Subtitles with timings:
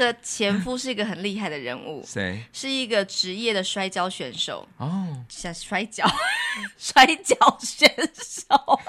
[0.00, 2.42] 的前夫是一个很厉害的人物， 谁？
[2.52, 6.04] 是一个职业的摔跤选手哦，像摔跤，
[6.78, 8.80] 摔跤选手。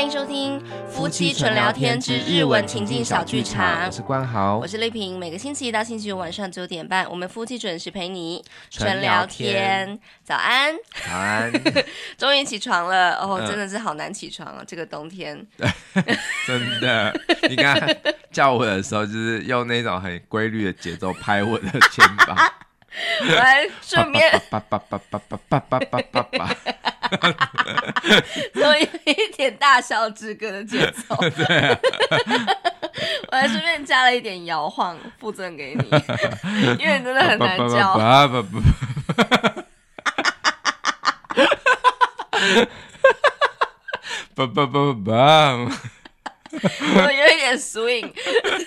[0.02, 5.20] 欢迎收听《夫妻纯聊天之日文情境小剧场》，我是关豪，我是丽萍。
[5.20, 10.00] 每个星期一到星期五晚上九点半，我们夫妻准时陪你纯聊天。
[10.24, 10.76] 早安，
[11.08, 11.52] 早安，
[12.18, 13.14] 终于起床了。
[13.18, 14.58] 哦，真的是好难起床啊！
[14.62, 15.40] 嗯、这个冬天，
[16.48, 17.14] 真的，
[17.48, 17.88] 你刚刚
[18.32, 22.36] 叫我的时候，就是用那种很规律的节奏拍我的肩膀，
[23.22, 26.50] 我还顺便叭叭叭叭叭叭叭叭叭叭。
[28.54, 31.78] 所以有一点大笑之歌的节奏， 对啊、
[33.32, 35.84] 我还顺便加了一点摇晃附赠给你，
[36.80, 37.94] 因为你真的很难叫。
[46.96, 48.12] 我有一点 swing。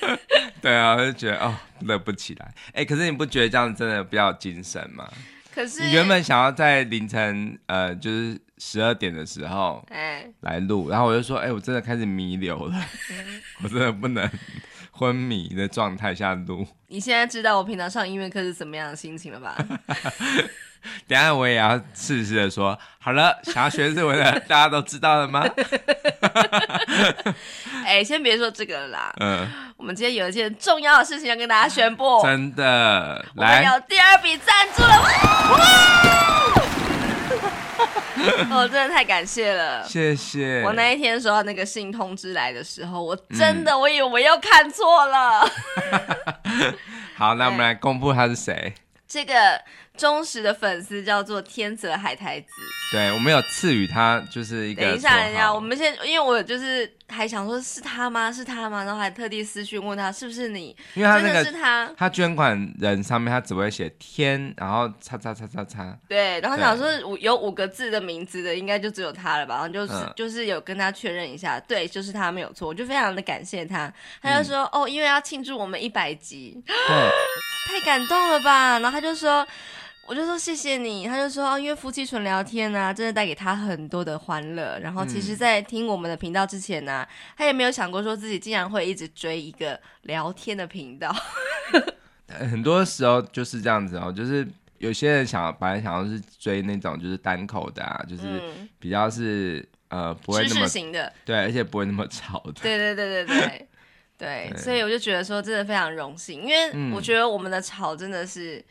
[0.61, 2.46] 对啊，我就觉得哦，乐不起来。
[2.68, 5.09] 哎、欸，可是你不觉得这样真的比较精神吗？
[5.54, 12.87] 可是你原本想要在凌晨呃，就是十二点的时候，哎，来录，然后我就说，哎、欸，我真的开始弥留了，
[13.62, 14.29] 我真的不能
[14.90, 16.66] 昏迷的状态下录。
[16.88, 19.57] 你现在知道我平常上音乐课是怎么样的心情了吧？
[21.09, 25.45] 等下我也要试试的说，好了，想要学日文的 大家都知道了吗？
[27.85, 29.12] 哎、欸，先别说这个了啦。
[29.21, 29.46] 嗯，
[29.77, 32.23] 我们今天有一件重要的事情要跟大家宣布。
[32.23, 35.02] 真的，来，我们有第二笔赞助了！
[35.02, 35.09] 哇！
[38.51, 40.62] 哦，真的太感谢了，谢谢。
[40.62, 45.46] 我那一天收到那个信通知来的时候，我真的、嗯、我以为我又看错了。
[47.16, 48.73] 好，那我们来公布他是谁。
[49.07, 49.60] 这个
[49.96, 52.48] 忠实的粉丝叫做天泽海苔子，
[52.90, 54.82] 对，我们有赐予他就是一个。
[54.82, 58.30] 等一下，等一下，我们先，因为我就是还想说是他吗？
[58.32, 58.82] 是他吗？
[58.82, 69.54] 然后还特地私讯问他是不是你，因为他那个是他，他捐款人上面他只会写天，然后叉叉叉叉叉，对，然后想说五有五个字的名字的应该就只有他了吧？
[69.54, 73.93] 然后就是、嗯、就是有跟他确认一下，对，就是他没有错，我就非常的感谢他。
[74.21, 76.75] 他就说、嗯、哦，因为要庆祝我们一百集，对。
[77.66, 78.78] 太感动了吧！
[78.81, 79.44] 然后他就说，
[80.06, 81.06] 我就说谢谢你。
[81.06, 84.78] 他就说，哦，因为夫妻纯聊天呢、啊，真的带给他很多的欢乐。
[84.81, 87.06] 然后其实，在听我们的频道之前呢、
[87.37, 91.15] 他也没有想过说自己竟然会一直追一个聊天的频道。
[92.28, 94.47] 很多时候就是这样子哦，就是
[94.78, 98.42] 有些人想本来想要是追那种就是单口的啊，就是
[98.78, 102.53] 比较是、嗯、呃不会那么型的，对，而且不会那么吵的。
[102.54, 103.69] 对对对对对。
[104.16, 108.65] 对，对，所以我就觉得说，真的非常荣幸，因为我觉得我们的吵真的是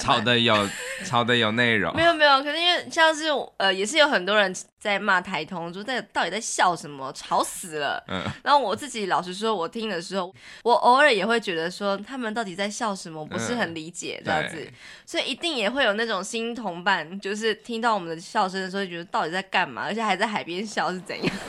[0.00, 0.68] 吵的有
[1.04, 3.28] 吵的有内容，没有没有，可是因为像是
[3.58, 8.02] 呃，也是有很多人在骂台通，说在到底在笑什么，吵死了。
[8.08, 14.72] 嗯，然后我自己老实说，我听的时候，我偶尔也会觉得说，他们到底在笑什么，我不是很理解这样子，嗯、
[15.04, 21.34] 所以一定也会有那种新同伴，就是听到我们的笑声的时候，觉得到底在干嘛，而且还在海边笑是怎样。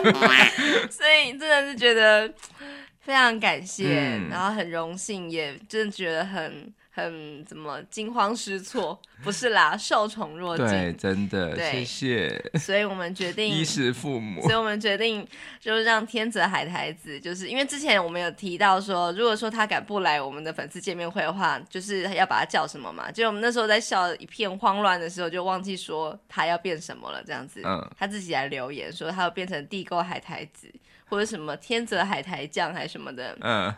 [0.90, 2.32] 所以真的是觉得
[3.10, 12.50] 非常感谢，嗯、然后很荣幸，也真的觉得很很怎么惊慌失措，不是啦，受宠若惊，对，真的，对谢谢。
[12.60, 15.26] 所以我们决 定衣食父母，所以我们决定
[15.58, 23.10] 就是让天泽海苔子，就是因为之前我们有提到说，如果说他敢不来我们的粉丝见面会的话，就是要把他叫什么嘛？
[23.10, 30.72] 就我们那时候在笑一片慌乱的时候，就忘记说他要变什么了，这样子，嗯，他自己来留言说他要变成地沟海苔子。
[31.10, 33.74] 或者什么天泽海苔酱还是什么的，嗯，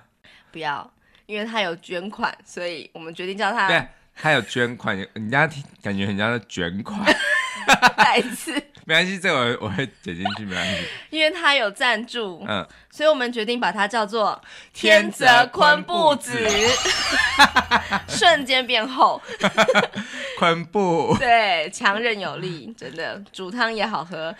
[0.52, 0.88] 不要，
[1.26, 3.66] 因为他有捐款，所以我们决定叫他。
[3.66, 5.48] 对，他有捐款，人家
[5.82, 7.02] 感觉人家的捐款。
[7.96, 10.84] 再一次，没关系，这个我， 我会剪进去，没关系。
[11.10, 14.40] 因为他有赞助，嗯，所以我们决定把它叫做
[14.72, 16.32] 天泽昆布子，
[18.08, 19.20] 瞬间变厚。
[20.38, 24.34] 昆布，对，强韧有力，真的煮汤也好喝。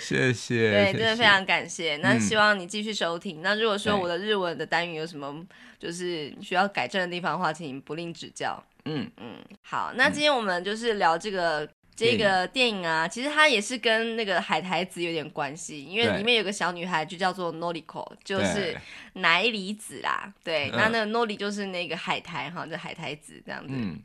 [0.00, 1.96] 谢谢，对，真的非常感谢。
[1.98, 3.40] 那希望你继续收听。
[3.40, 5.32] 嗯、那如果说我的日文的单元有什么
[5.78, 8.60] 就是需要改正的地方的话，请你不吝指教。
[8.84, 11.68] 嗯嗯，好，那今天我们就是聊这个、嗯、
[11.98, 18.78] 这个电影啊，其实它也是跟那个海苔子有点关系，因为里面有个小女孩就叫做 Noriko，就是
[19.14, 20.32] 奶里子啦。
[20.44, 23.74] 对，那那个 Nori 就是那个海苔哈，就海苔子这样子。
[23.74, 23.98] 嗯，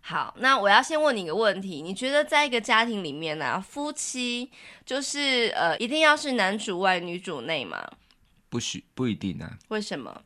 [0.00, 4.50] 好，那我要先问你一个问题，你觉得在一个家庭里面呢、啊，夫妻
[4.86, 7.86] 就是呃一定要是男主外女主内吗？
[8.48, 9.58] 不许，不一定啊。
[9.68, 10.22] 为什么？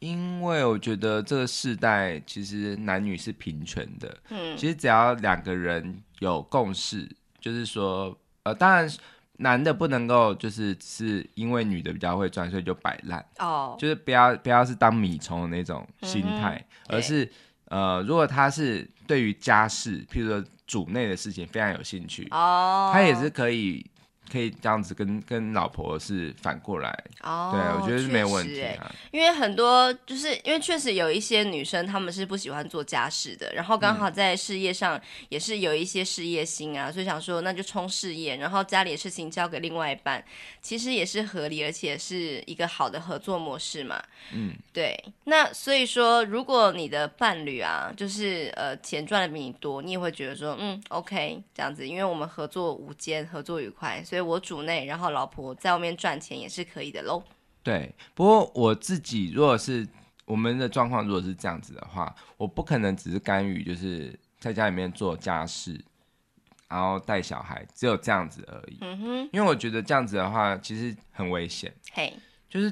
[0.00, 8.90] 因为我觉得这个世代其实男女是平权的，嗯，其实只要两个人有共识，就是说呃，当然
[9.36, 16.56] 男的不能够就是是因为女的比较会赚，所以就摆烂哦，就是不要不要是当米虫的那种心态，
[16.88, 17.30] 嗯、而是
[17.66, 23.84] 呃，如果他是对于家事，譬如说主内的事情非常有兴趣哦，他也是可以。
[24.30, 26.90] 可以这样子跟跟老婆是反过来
[27.22, 28.92] 哦，对，我觉得是没有问题啊。
[29.12, 40.24] 因为很多就是因为确实有一些女生她们是不喜欢做家事的，然后刚好在事业上也是有一些事业心啊，嗯、所以想说那就冲事业，然后家里的事情交给另外一半，
[40.60, 44.02] 其实也是合理，而且是一个好的合作模式嘛。
[44.32, 44.98] 嗯，对。
[45.24, 54.13] 那所以说，如果你的伴侣啊，就是呃钱赚的比你多，你也会觉得说嗯 OK 这样子，因为我们合作无间，合作愉快，所以。
[54.20, 57.22] 我主内，然后老婆在外面赚钱也是可以的喽。
[57.62, 59.88] 对，不过我自己如果是
[60.26, 65.82] 我们的状况，如果是这样子的话，我不可能只是干预，就是在家里面做家事，
[66.68, 68.76] 然后带小孩，只有这样子而已。
[68.82, 71.74] 嗯哼，因为我觉得这样子的话，其实很危险。
[71.92, 72.12] 嘿，
[72.50, 72.66] 就是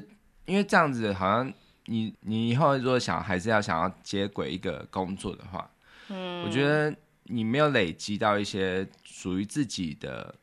[0.45, 1.51] 因为这样子，好像
[1.85, 5.67] 你你以后如果想还是要想要接轨一个工作的话，
[6.09, 10.35] 嗯，我觉得你没有累积到一些属于自己的。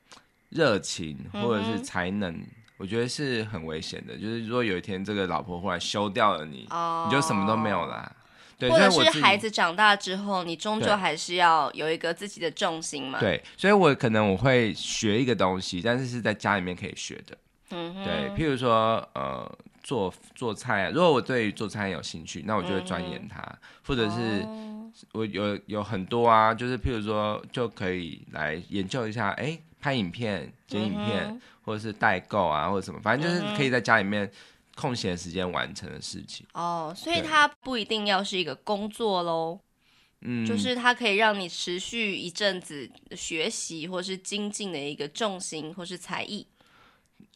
[0.50, 4.17] 热情或者是才能，嗯、我觉得是很危险的。
[4.17, 8.11] 就是如果有一天这个老婆忽然休掉了你，哦、你就什么都没有啦。
[8.58, 13.19] 对，或者是孩子长大之后，你终究还是要有一个自己的重心嘛。
[13.19, 17.38] 对，所以我可能我会学一个东西，但是是在家里面可以学的。
[17.70, 19.50] 嗯哼，对，譬如说呃
[19.82, 24.47] 做做菜啊，如果我对做菜有兴趣，那我就会钻研它，嗯、或者是
[25.12, 29.62] 我有有很多啊，就是譬如说就可以来研究一下，哎、欸。
[29.81, 34.31] 拍影片、剪影片，嗯、或者是代购啊，或者什么，反正就是可以在家里面
[34.75, 36.47] 空闲时间完成的事情。
[36.53, 39.59] 哦，所以它不一定要是一个工作喽。
[40.23, 46.47] 嗯，就是它可以让你持续一阵子学习或是精进的一个重心或是才艺。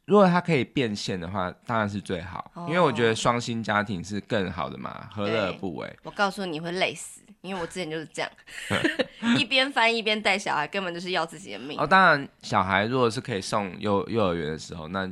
[0.07, 5.97] 如果它可以变现的话，当然是最好，哦、因为我觉得双薪家庭是更好的嘛，何乐而不为？
[6.03, 7.21] 我告诉你会累死。
[7.41, 8.31] 因为我之前就是这样，
[9.39, 11.79] 一边翻一边带小孩，根本就是要自己的命。
[11.79, 15.07] 哦，当然，小孩如果是可以送幼幼儿园的时候，那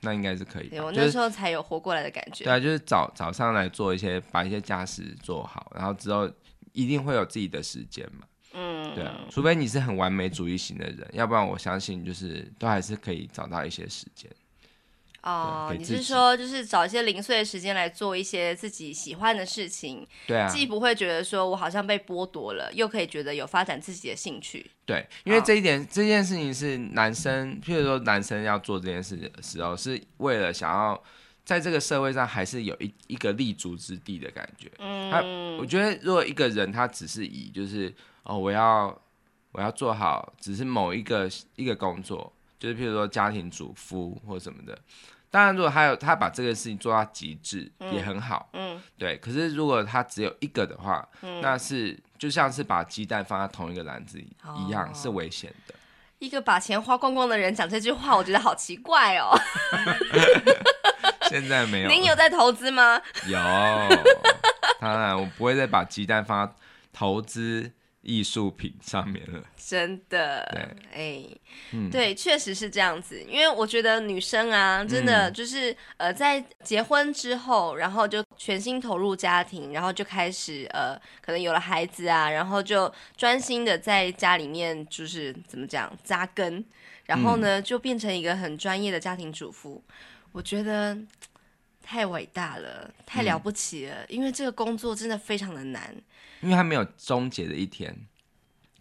[0.00, 0.66] 那应该是可以。
[0.68, 2.42] 对，我那时候才有活过来的感觉。
[2.42, 6.28] 对啊，就是早早上来做一些，把一些家事做好，然后之后
[6.72, 8.26] 一定会有自己的时间嘛。
[8.58, 14.28] 嗯，对啊，除非你是很完美主义型的人，要不然我相信就是都还是可以找到一些时间。
[15.22, 20.06] 哦，你是说就是找一些零碎的时间来做一些自己喜欢的事情？
[20.26, 24.70] 对啊，既不会觉得说我好像被剥夺了，又可以觉得有发展自己的兴趣。
[24.86, 31.02] 对，因为这一点，哦、这件事情是男生，譬如说男生要做这件事的时候，是为了想要
[31.44, 34.70] 在这个社会上还是有一一个立足之地的感觉。
[34.78, 35.20] 嗯，他
[35.60, 37.92] 我觉得如果一个人他只是以就是
[38.28, 38.96] 哦，我要
[39.52, 42.32] 我要做好，只是某一个一个工作。
[42.58, 44.76] 就是譬如说家庭主妇或什么的，
[45.30, 49.16] 当然如果他有他把这个事情做到极致也很好，嗯，嗯对。
[49.18, 55.74] 可是如果他只有一个的话，嗯、那是就像是把鸡蛋放在同一个篮子里一样，哦、是危险的。
[56.18, 59.30] 一个把钱花光光的人讲这句话，我觉得好奇怪哦。
[61.30, 61.88] 现在没有。
[61.88, 63.00] 您有在投资吗？
[63.28, 63.38] 有，
[64.80, 66.52] 当然我不会再把鸡蛋放在
[66.92, 67.70] 投资。
[68.08, 70.62] 艺术品上面了，真的，对，
[70.92, 71.40] 哎、欸，
[71.72, 73.22] 嗯、对，确实是这样子。
[73.28, 86.64] 因为我觉得女生啊，真的就是、嗯、呃，在结婚之后，然后就全心投入家庭，然后就开始呃，可能有了孩子啊，然后就专心的在家里面，就是怎么讲扎根，
[87.04, 89.84] 然后呢，就变成一个很专业的家庭主妇。
[89.86, 89.94] 嗯、
[90.32, 90.96] 我觉得
[91.82, 95.94] 太伟大了，太了不起了，嗯、因为这个工作真的非常的难。
[96.40, 97.94] 因为它没有终结的一天，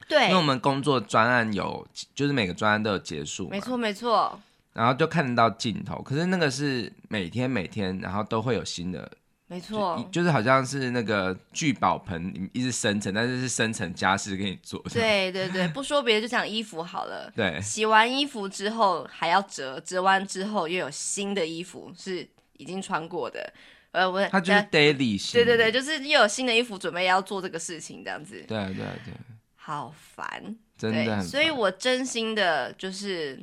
[0.07, 4.39] 对，因为我们工作专案有，就是每个专案都有结束，没错没错，
[4.73, 6.01] 然后就看得到尽头。
[6.01, 9.11] 可是那个是每天每天，然后都会有新的，
[9.47, 14.79] 没错，就，就是好像是那个聚宝盆一直生成，但是是生成家事给你做。
[14.93, 17.31] 对对对，不说别的，就讲衣服好了。
[17.35, 23.51] 对，洗完衣服之后还要折，折完之后又有新的衣服是已经穿过的。
[23.91, 28.43] 呃，我他就是 daily 型，对对对，就是又有新的衣服准备要做这个事情，这样子。
[28.47, 29.13] 对对对，
[29.55, 31.23] 好烦，真的。
[31.23, 33.39] 所以我真心的就是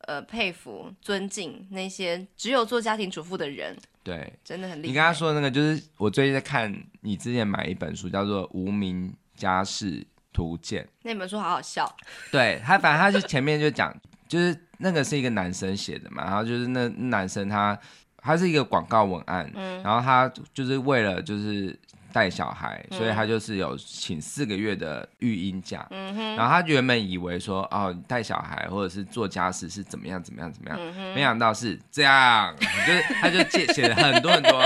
[0.00, 3.74] 呃佩服、尊敬那些只有做家庭主妇的人。
[4.02, 4.88] 对，真的很厉害。
[4.88, 10.84] 你刚刚说的那个，就是我最近在看，你之前买一本书，叫做《无名家事图鉴》。
[11.02, 11.96] 那本书好好笑。
[12.30, 13.96] 对他，反正他就前面就讲，
[14.28, 17.78] 就是那个是一个男生写的嘛，然后就是那男生他。
[18.26, 21.78] 他是一个广告文案，嗯，然后他就是为了就是
[22.12, 25.86] 带小孩，所以他就是有请四个月的育婴假。
[25.90, 26.34] 嗯哼。
[26.34, 34.60] 然后他原本以为说，哦，带小孩或者是做家事是怎么样怎么样怎么样，嗯、没想到是这样，就是他就写写了很多很多，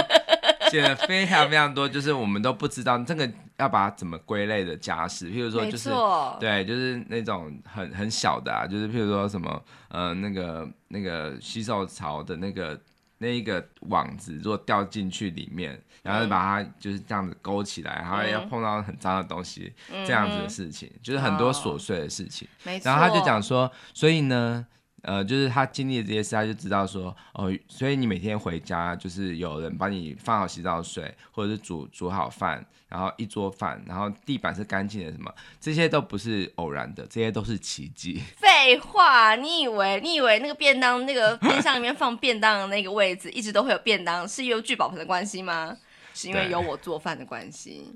[0.71, 5.29] 写了非常非常多，就是我们都不知道这个要把它怎么归类的家事。
[5.29, 5.90] 譬如说，就是
[6.38, 12.81] 对，就是那种很很小的啊，就是譬如说什么，呃，那个那个洗手槽的那个。
[13.23, 22.49] 那一个网子如果掉进去里面，然后把它就是这样子勾起来，嗯、然后要碰到很脏的东西，嗯、这样子的事情，就是很多琐碎的事情。
[22.65, 24.67] 哦、然后他就讲说，所以呢。
[25.02, 38.23] 呃，就是他经历了这些事，他就知道说，哦，所以你每天回家就是有人帮你放好洗澡水，或者是煮煮好饭，然后一桌饭，然后地板是干净的，什么这些都不是偶然的，这些都是奇迹。
[38.37, 45.76] 废话，你以为你以为那个便当那个冰箱里面放便当的那个位置一直都会有便当，是因为聚宝盆的关系吗？
[46.12, 47.90] 是因为有我做饭的关系。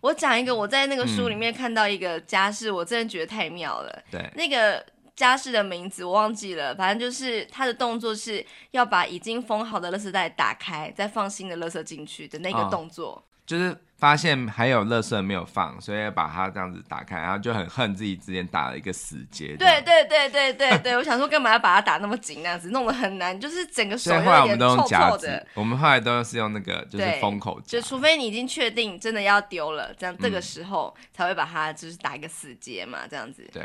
[0.00, 4.02] 我讲一个，我在那个书里面看到一个家事，嗯、我真的觉得太妙了。
[4.10, 4.84] 对，那个。
[5.20, 13.12] 家事的名字我忘记了，反正就是他的动作是要把已经封好的垃圾袋打开，再放新的垃圾进去的那个动作。
[13.16, 19.54] 哦，就是发现还有垃圾没有放，所以把它这样子打开，然后就很恨自己之前打了一个死结。
[19.58, 25.46] 对对对对对对，我想说干嘛要把它打那么紧，那样子弄得很难，就是整个手有点臭臭的。
[25.52, 33.46] 我们后来都是用那个就是封口，就除非你已经确定真的要丢了，这样这个时候才会把它就是打一个死结嘛，这样子。
[33.52, 33.62] 对。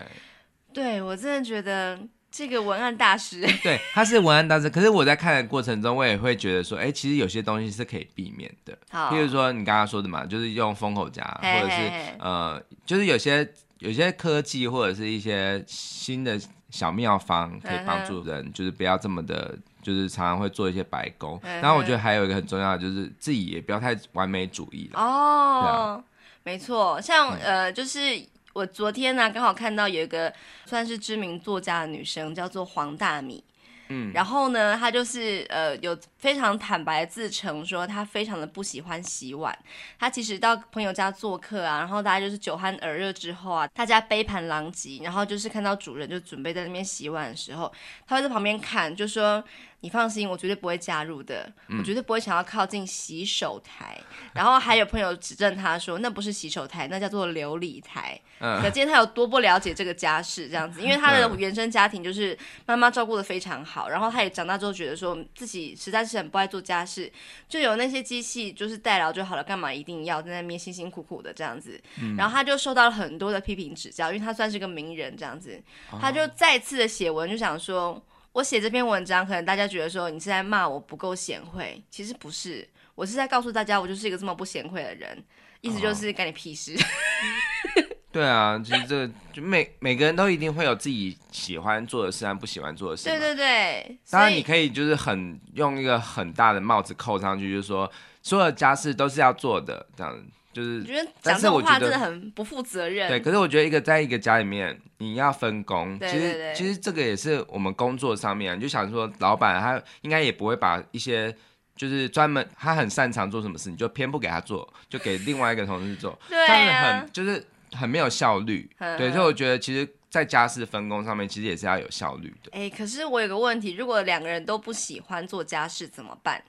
[0.75, 1.97] 对，我真的觉得
[2.29, 4.69] 这个文案大师，对，他是文案大师。
[4.69, 8.77] 可是我在看的过程中，我也会觉得说，哎，其实有些东西是可以避免的。
[8.89, 16.37] 好，譬如说你刚刚说的嘛，就是用封口夹，或者是呃，就是有些有些科技或者是一些新的
[16.69, 21.39] 小妙方，可以帮助人，就是不要这么的，就是常常会做一些白工。
[21.41, 24.99] 然后我觉得还有一个很重要的，就是自己也不要太完美主义了。
[24.99, 26.03] 哦，啊、
[26.43, 28.21] 没错，像呃，就是。
[28.55, 30.33] 我昨天呢、啊，刚好看到有一个
[30.65, 33.43] 算是知名作家的女生，叫做黄大米。
[33.89, 39.53] 嗯，然后呢，她就是呃，有非常坦白自称说，她非常的不喜欢洗碗。
[39.99, 47.69] 她其实到朋友家做客啊，然后大家就是酒酣耳热之后啊，大家杯盘狼藉，然后就是看到主人就准备在那边洗碗的时候，
[48.07, 49.43] 她会在旁边看，就说。
[49.81, 53.95] 你放心，我绝对不会加入的，嗯、我绝对不会想要靠近洗手台。
[54.33, 58.19] 然后还有朋友指正他说，那不是洗手台，那叫做琉璃台。
[58.39, 67.11] 嗯、可见他有多不了解这个家事这样子，因为他的原生家庭就是妈妈照顾的非常好，然后他也长大之后觉得说自己实在是很不爱做家事，
[67.47, 71.79] 就有那些机器就是代劳就好了，干嘛一定要在那边辛辛苦苦的这样子？
[72.01, 75.61] 嗯、然后他就受到了很多的批评指教，因为他算是个名人这样子，
[76.01, 78.03] 他就再次的写文就想说。
[78.35, 85.23] 我写这篇文章，可能大家觉得说你是在骂我不够贤惠，其实不是，我是在告诉大家，我就是一个这么不贤惠的人，
[85.61, 86.75] 意思就是干你屁事。
[88.11, 93.05] 对啊，其实这就每每个人都一定会有自己喜欢做的事和不喜欢做的事。
[93.05, 97.89] 对对对，当然你可以就是很用一个很大的帽子扣上去，就是说
[98.21, 100.13] 所有的家事都是要做的这样。
[100.55, 103.09] 就是，我觉得讲这种话真的很不负责任。
[103.09, 105.99] 对，可是我觉得一个在一个家里面，你要分工。
[105.99, 111.35] 对对对，其实其实这个也是我们工作上面，你就想说，老板他应该也不会把一些
[111.75, 116.17] 就是专门他很擅长做什么事，你就偏不给他做，就给另外一个同事做。
[116.29, 116.47] 对啊。
[116.47, 118.69] 他们很就是很没有效率。
[118.97, 122.51] 对，所以我觉得其实，在家事分工上面，其实也是要有效率的。
[122.53, 126.41] 哎，可是我有个问题，如果两个人都不喜欢做家事怎么办？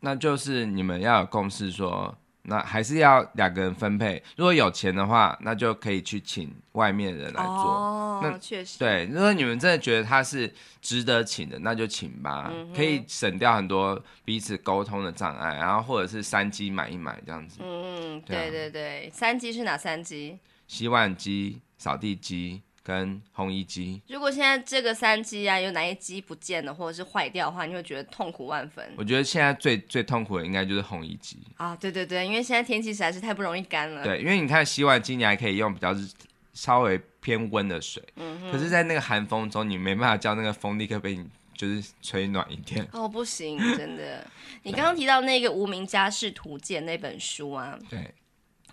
[0.00, 2.16] 那就是你们要有共识说。
[2.42, 4.22] 那还是要两个人分配。
[4.36, 7.52] 如果有钱的话，那就可以去请外面的人来做。
[7.52, 8.78] 哦，那确实。
[8.78, 15.54] 对，如果你们真的觉得他是值得请的，那就请吧，嗯、可以省掉很多彼此沟通的障碍。
[15.54, 17.60] 然后或者是三机买一买这样子。
[17.62, 20.38] 嗯，对，啊、对对对，三机是哪三机？
[20.66, 22.62] 洗碗机、扫地机。
[22.82, 28.84] 跟烘衣机，如果现在这个三机啊，有哪一机不见了，或者是坏掉的话，你会觉得痛苦万分。
[28.96, 34.02] 我觉得现在最最痛苦的应该就是烘衣机啊，对对对，因为现在天气实在是太不容易干了。
[34.02, 35.94] 对，因为你看洗碗机，你还可以用比较
[36.52, 41.24] 稍微偏温的水，嗯，可是，在那个寒风中，你没办法叫那个风立刻被你
[41.54, 42.86] 就是吹暖一点。
[42.92, 44.26] 哦，不行，真的。
[44.64, 48.12] 你刚刚提到那个《无名家事图鉴》那本书啊，对。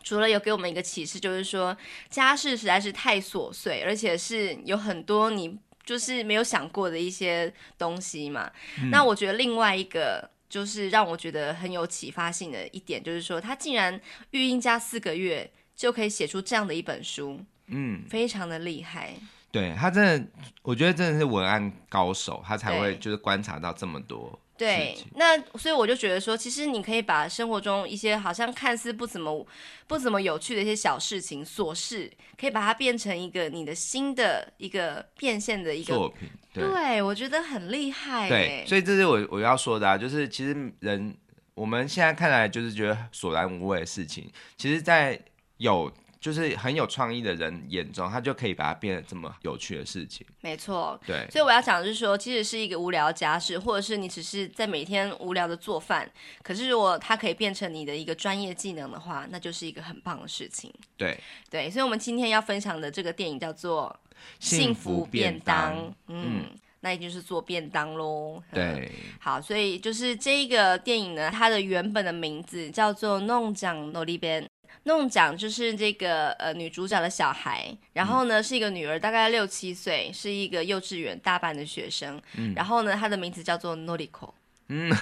[0.03, 1.75] 除了有给我们一个启示，就是说
[2.09, 8.51] 家事实在是太琐碎，而且是有很多你就是没有想过的一些东西嘛。
[8.81, 13.99] 嗯、那我觉得另外一个就是让我觉得很有启发性的一点，就是说他竟然
[14.31, 19.13] 育婴加四个月就可以写出这样的一本书，嗯，非常的厉害。
[19.51, 20.27] 对，他真的，
[20.61, 24.39] 我觉得真的是文案高手，他才会就是观察到这么多。
[24.59, 29.47] 对，那所以我就觉得说，其实你可以把生活中一些好像看似不怎么
[29.87, 36.29] 不怎么有趣的一些小事情、琐事，可以把它变成一个你的新的一个变现的一个作品。
[36.53, 38.27] 对，对我觉得很厉害。
[38.27, 41.15] 对，所以这是我我要说的啊，就是其实人
[41.53, 45.17] 我们现在看来就是觉得索然无味的事情，其实，在
[45.57, 45.89] 有。
[46.19, 50.27] 就是很有创意的人眼中，他就可以把它变得这么有趣的事情。
[50.41, 51.25] 没错，对。
[51.31, 56.11] 所以我要讲的是说，其实是一个无聊家事，或者是你只是在每天无聊的做饭，
[56.43, 60.73] 可是如果它可以变成你的一个专业技能的话，那就是一个很棒的事情。
[60.97, 61.17] 对
[61.49, 63.97] 对，所以我们今天要分享的这个电影叫做
[64.39, 65.73] 《幸福便当》。
[66.07, 66.45] 嗯，嗯，
[66.81, 68.43] 那也就是做便当喽。
[68.53, 68.91] 对。
[69.21, 74.43] 好，所以就是这一个电影呢，它的原本的名字叫做《农场のり弁》。
[74.83, 82.21] 弄奖就是这个呃女主角的小孩，然后呢、嗯、是一个女儿，大概六七岁，是一个幼稚园大班的学生。
[82.35, 84.33] 嗯，然后呢她的名字叫做 Noriko。
[84.69, 84.95] 嗯，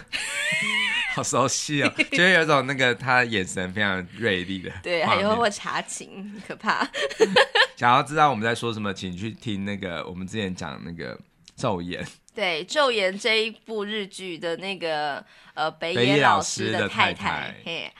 [1.13, 4.71] 好熟悉哦，就是有种那个她眼神非常锐利的。
[4.81, 6.87] 对，还有会查情，可怕。
[7.75, 11.15] 想要知道我们在说什么，请去听那个我们之前讲那个
[11.57, 12.03] 《昼颜》。
[12.33, 17.13] 对，《昼颜》这一部日剧的那个呃北野老师的太太。
[17.13, 17.91] 太太嘿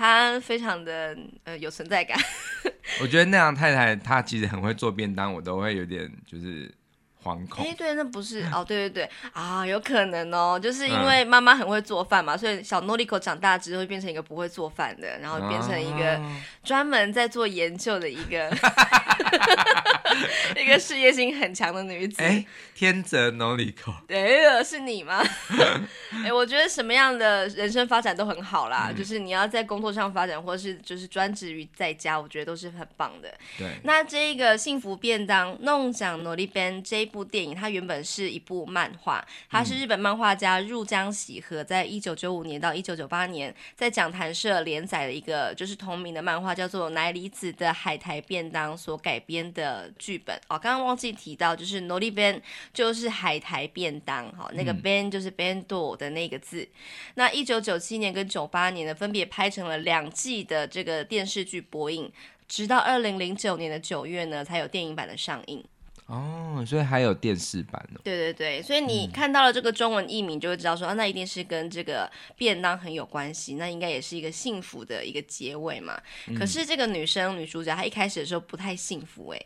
[0.00, 1.14] 他非常的
[1.44, 2.18] 呃有存在感，
[3.02, 6.74] 我觉得那样太太她其实很会做便当，我都会有点就是
[7.22, 7.62] 惶恐。
[7.62, 16.18] 哎，对，那不是哦，对对对啊，有可能哦，就是因为妈妈很会做饭嘛，嗯、所以小诺里可长大之后会变成一个不会做饭的，然后变成一个
[16.64, 18.50] 专门在做研究的一个。
[20.56, 25.22] 一个事业心很强的女子，哎，天泽农里口，对，是你吗？
[26.24, 33.32] 哎，我觉得什么样的人生发展都很好啦，嗯、就是你要在工作上发展，或是就是专职于在家，我觉得都是很棒的。
[33.56, 49.90] 对，那这一个幸福便当农场のり弁这一部电影，它原本是一部漫画，它是日本漫画家入江喜和在一九九五年到一九九八年在讲谈社连载的一个就是同名的漫画，叫做奶里子的海苔便当所改编的。
[50.00, 52.40] 剧本哦，刚刚忘记提到，就是のり弁
[52.72, 56.62] 就是海苔便当，哈、哦，那个 ben 就是 bando 的那个字。
[56.62, 56.68] 嗯、
[57.16, 62.10] 那一九九七年跟九八年呢，分别拍成了两季的这个电视剧播映，
[62.48, 65.62] 直到二零零九年的九月呢，才有电影版的上映。
[66.06, 68.00] 哦，所以还有电视版呢？
[68.02, 75.96] 对对对，所以你看到了这个中文译名，就会知道说、嗯、啊，那一定是跟这个便当很有关系，那应该也是一个幸福的一个结尾嘛。
[76.26, 79.40] 嗯、可是这个女生女主角她一开始的时候不太幸福哎。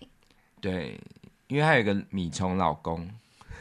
[0.65, 0.99] 对，
[1.49, 3.07] 因为他有一个米虫老公。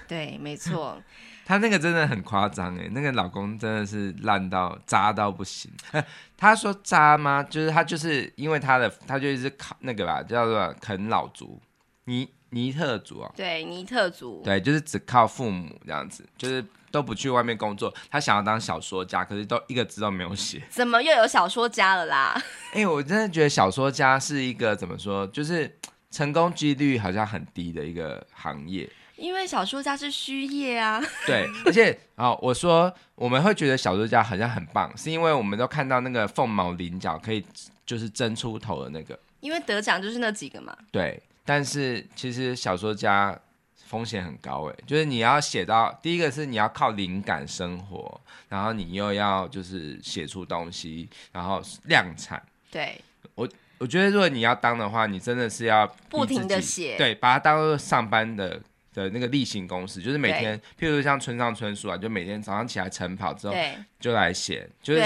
[0.07, 0.97] 对，没错。
[1.45, 5.69] 他那个真的很夸张哎，那个老公真的是烂到渣到不行。
[6.37, 7.43] 他说渣吗？
[7.43, 11.61] 就是他就是因为他的，他就是靠那个吧，叫做啃老族，
[12.05, 13.29] 尼尼特族啊。
[13.35, 14.41] 对，尼特族。
[14.45, 17.93] 对，就是只靠父母这样子，就是都不去外面工作。
[18.09, 20.63] 他想要当小说家，可是都一个字都没有写。
[20.69, 22.41] 怎么又有小说家了啦？
[22.71, 25.77] 哎， 我真的觉得小说家是一个怎么说，就是。
[26.13, 31.01] 成功几率好像很低的一个行业，因为小说家是虚业啊。
[31.25, 37.43] 对，而且啊、哦，我说我们会觉得小说家好像很棒，是因为我们都看到那个凤毛麟角，可以
[37.83, 39.19] 就是争出头的那个。
[39.39, 40.77] 因为得奖就是那几个嘛。
[40.91, 43.35] 对，但是其实小说家
[43.75, 52.39] 风险很高诶，就是你要写到第一个是你要靠灵感生活，然后你又要就是写出东西，然后量产。
[52.69, 53.01] 对，
[53.33, 53.49] 我。
[53.83, 58.57] 我觉得，如果你要当的话，你真的是要不停的写，对，把它当做上班的
[58.93, 65.03] 的那个例行公事，就是每天，譬如像村上春树啊，就每天早上起来晨跑之后，对就来写，就是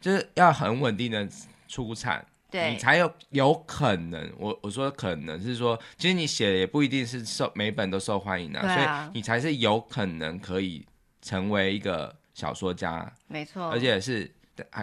[0.00, 1.28] 就是要很稳定的
[1.66, 4.32] 出产，对，你才有有可能。
[4.38, 10.86] 我我说可能是说，其实你写的也不一定是受每本都受欢迎的，啊，所以你才是有可能可以
[11.20, 14.30] 成为一个小说家，没错，而且是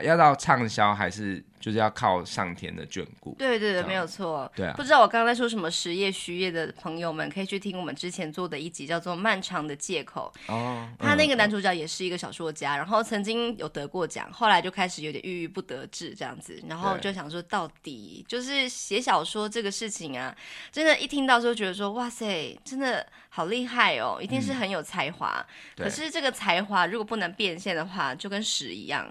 [0.03, 1.43] 要到畅销还是。
[1.59, 3.35] 就是要靠上天的眷顾。
[3.37, 4.49] 对对对，没有错。
[4.55, 10.31] 对啊，不知道我刚刚在说什么实业虚业的朋友们，可以去听我们之前做的一集，叫做《漫长的借口》。
[10.53, 10.87] 哦。
[10.99, 20.33] 他那个男主角也是一个小说家，嗯、然后曾经有得过奖，后来就开始有点郁郁不得志这样子，然后就想说，到底就是写小说这个事情啊，
[20.71, 25.43] 真的，一听到就觉得说，哇塞，真的好厉害哦，一定是很有才华。
[25.75, 29.09] 嗯、可是这个才华如果不能变现的话，就跟屎一样。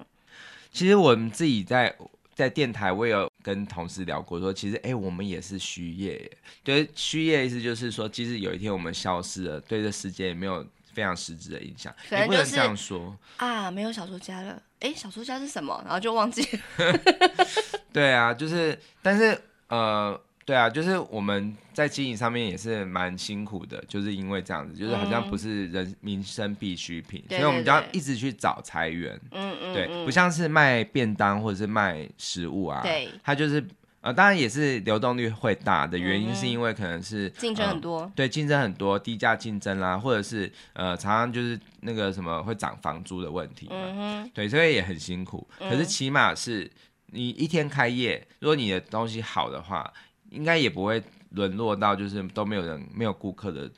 [0.73, 1.95] 其实我们自己在。
[2.37, 6.31] 在电台，我有跟同事聊过，说其实，哎、欸，我们也是虚业耶。
[6.63, 11.91] 对，虚业意思就是说，即使有一天我们消失了，对这世界也没有非常实质的影响。
[12.11, 14.53] 可能就是、你不能这样说啊，没有小说家了。
[14.81, 15.81] 哎、欸，小说家是什么？
[15.87, 16.43] 然后就忘记
[16.77, 17.01] 了。
[17.91, 29.21] 对啊，就是，但是呃，对啊，就是我们在经营上面也是蛮辛苦的，就是因为这样子，就是好像不是人民生必需品，嗯、所以我们就要一直去找财源。
[29.33, 33.67] 嗯嗯，对，不像是卖便当或者是卖食物啊，对，它就是
[34.03, 45.45] 呃，当然也是流动率会大的原因，是因为可能是竞争很多，呃、对，竞争很多，低价竞争啦，或者是呃，常常就是那个什么会涨房租的问题嘛，对，所以也很辛苦。
[45.59, 46.71] 可是起码是
[47.07, 49.93] 你一天开业，如果你的东西好的话。
[50.31, 53.71] 应该也不会沦落到就是都没有人没有顾客的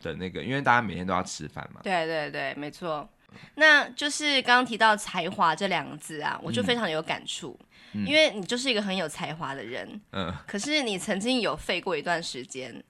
[0.00, 1.80] 的那个，因为大家每天都要吃饭嘛。
[1.82, 3.08] 对对对，没错。
[3.54, 7.58] 那就是刚刚提到才华这两个字啊，我就非常有感触，
[7.94, 10.00] 嗯、因为你就是一个很有才华的人。
[10.12, 10.32] 嗯。
[10.46, 12.82] 可是你曾经有废过一段时间。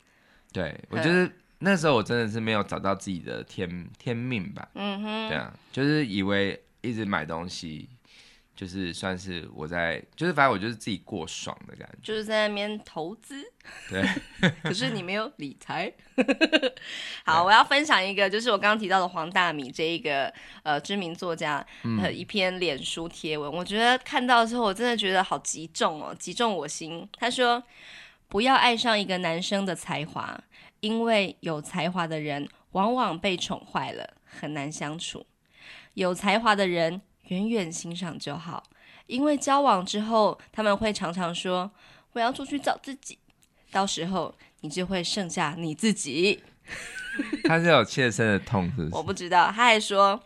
[0.53, 4.69] 对，我就是那时候我真的是没有找到自己的天天命吧。
[4.75, 5.29] 嗯哼。
[5.29, 7.89] 对啊，就是以为一直买东西。
[8.63, 13.43] 就是算是我在，就是反正我就是自己过爽的感觉，就是在那边投资，
[13.91, 14.09] 对，
[14.63, 15.93] 可是你没有理财。
[17.25, 21.67] 好，我要分享一个，就是我刚刚提到的黄大米这一个呃知名作家
[22.01, 27.09] 呃一篇脸书贴文，嗯、我觉得看到之后我真的觉得好击中哦，击中我心。
[27.19, 27.61] 他说
[28.31, 30.41] ：“不要爱上一个男生的才华，
[30.79, 35.27] 因为有才华的人往往被宠坏了，很难相处。
[35.95, 38.63] 有才华的人。”远远欣赏就好，
[39.07, 41.71] 因为交往之后，他们会常常说
[42.13, 43.19] ：“我要出去找自己。”
[43.73, 46.43] 到时候你就会剩下你自己。
[47.49, 48.89] 他是有切身的痛，是不是？
[48.93, 49.47] 我不知道。
[49.47, 50.21] 他还说：“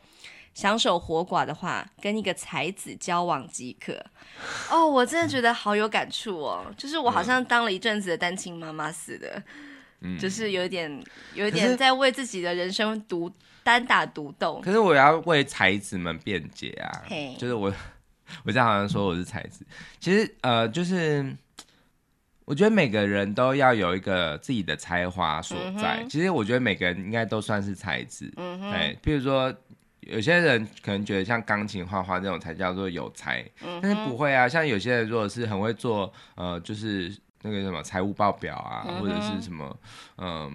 [0.53, 4.05] 想守活寡的话，跟一个才子交往即可。”
[4.69, 9.41] 哦，我真的觉得好有感触哦，就是我好像当了一阵子的单亲妈妈似的，
[10.01, 11.05] 嗯，就是有一点，
[11.35, 13.33] 有一点在为自己的人生独。
[13.67, 17.03] 单打独斗，可是我要为才子们辩解啊
[17.37, 17.67] 就是我，
[18.47, 19.67] 我这样好像说我是才子，
[19.99, 21.35] 其实呃，就是
[22.45, 25.95] 我觉得每个人都要有一个自己的才华所在。
[25.97, 26.09] Mm hmm.
[26.09, 29.53] 其实我觉得每个人应该都算是才子，嗯、mm，哎、hmm.，比如说
[30.03, 33.81] 有些人可能觉得像钢琴、画画这种才叫做有才，mm hmm.
[33.83, 34.49] 但是不会啊。
[34.49, 37.13] 像有些人如果是很会做，呃，就是
[37.47, 39.01] 那个什么财务报表啊，mm hmm.
[39.01, 39.79] 或者是什么，
[40.17, 40.53] 嗯、呃。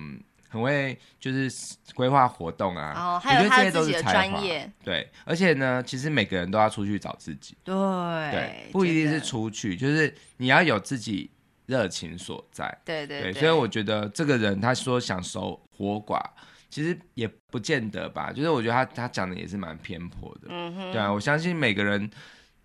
[0.52, 1.50] 很会就是
[1.96, 11.32] 规划活动啊，哦，还有他自己的专业，对，而且呢，其实每个人都要出去找自己，对，对，不一定是出去，就是你要有自己
[11.68, 16.22] 热情所在，对对对，对，所以我觉得这个人他说想守活寡，
[16.70, 22.12] 其实也不见得吧，就是我觉得他他讲的也是蛮偏颇的，嗯哼，对啊，我相信每个人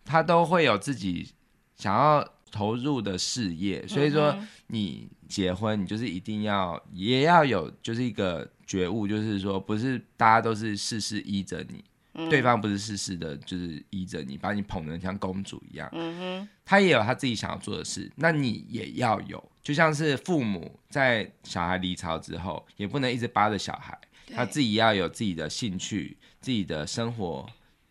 [0.05, 1.33] 他都会有自己
[1.77, 4.37] 想要投入的事业，所以说
[4.69, 15.89] 你结婚，你就是一定要也要有就是一个觉悟，就是说不是大家都是事事依着你，嗯、对方不是事事的，就是依着你，把你捧得像公主一样。
[15.93, 23.99] 嗯哼，他也有他自己想要做的事，那你也要有，就像是父母在小孩离巢之后，也不能一直扒着小孩，
[24.35, 27.47] 他自己要有自己的兴趣，自己的生活。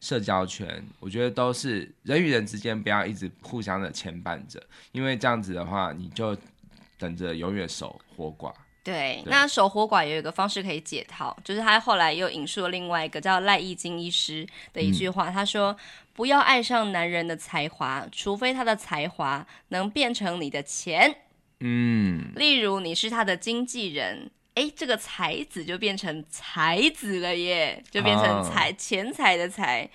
[0.06, 6.38] 社交圈，我觉得都是人与人之间不要一直互相的牵绊着，因为这样子的话，你就
[7.00, 8.54] 等着永远守活寡。
[8.84, 15.76] 对，对那守活寡有一个方式可以解套，就是他后来又引述了另外一个叫赖义金医师的一句话，嗯、他说
[16.13, 21.15] ：“不要爱上男人的才华，除非他的才华能变成你的钱。”
[21.62, 24.30] 嗯，例如你是他的经纪人。
[24.56, 28.78] 哎，这个才子就变成才子了耶，就变成才、oh.
[28.78, 29.89] 钱财的财，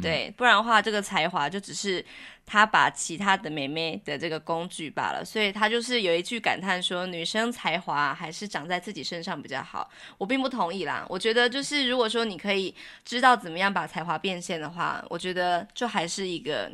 [0.00, 2.04] 对，不然的话，这个才华就只是
[2.46, 5.24] 他把其他的妹妹的这个工具罢了。
[5.24, 9.90] 所以他就是有一句感叹说，女生才华还是长在自己身上比较好。
[10.16, 12.72] 我并不同意啦，我觉得就是如果说你可以
[13.04, 16.70] 知道怎么样把才华变现的话，我觉得就还是一个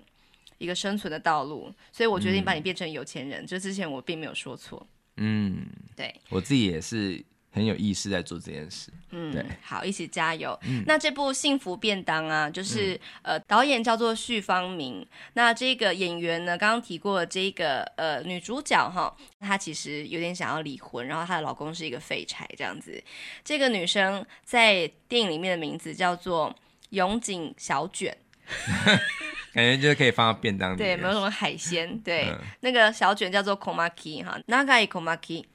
[0.58, 1.72] 一个生存的道路。
[1.90, 4.86] 所以我决定把你变成有钱人，这、嗯、之前我并没有说错。
[5.16, 7.24] 嗯，对，我自己也是。
[7.52, 10.56] 很有意识在做这件事，嗯，对，好，一起加油。
[10.62, 15.04] 嗯、那这部《幸福便当》啊，就是、嗯、呃，导演叫做绪方明。
[15.32, 23.02] 那这个演员呢，刚刚提过的这个呃女主角哈，她其实有点想要离婚，然后她的老公是一个废柴这样子。
[23.44, 26.54] 这个女生在电影里面的名字叫做
[26.90, 28.16] 永井小卷，
[29.52, 30.76] 感觉就是可以放到便当里。
[30.76, 31.98] 对，没有什么海鲜。
[31.98, 35.46] 对，嗯、那个小卷叫做 Komaki 哈，Nagai Komaki。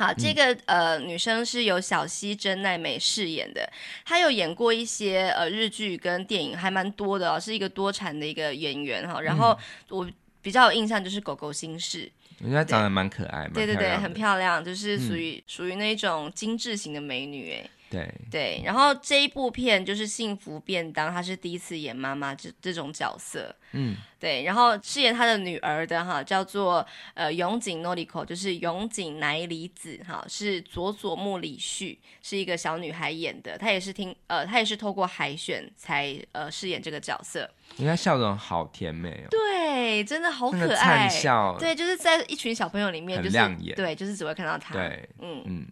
[0.00, 3.70] 好，这个呃女生是由小西真奈美饰演的，
[4.02, 9.20] 她有演过一些呃日剧跟电影，还蛮多的哦，是一个多产的一个演员哈。
[9.20, 9.54] 然后
[9.90, 10.10] 我
[10.40, 12.10] 比较有印象就是《狗狗心事》，
[12.42, 17.68] 人家长得蛮可爱，对对对，很漂亮，就是属于、嗯、属于那种精致型的美女哎。
[17.90, 23.52] 对对，然后这一部片就是《幸福便当》，她是第一次演妈妈这这种角色。
[23.72, 33.58] 嗯，对，然后饰演她的女儿的哈叫做呃永井诺里口，就是永井乃里子哈，是佐佐木里绪，是一个小女孩演的。
[33.58, 37.50] 她也是听呃，她也是透过海选才呃饰演这个角色。
[37.76, 39.28] 你看笑容好甜美哦。
[39.30, 41.08] 对，真的好可爱。
[41.08, 41.56] 笑。
[41.58, 43.74] 对，就是在一群小朋友里面，就是亮眼。
[43.74, 44.74] 对，就是只会看到她。
[44.74, 45.66] 对，嗯嗯。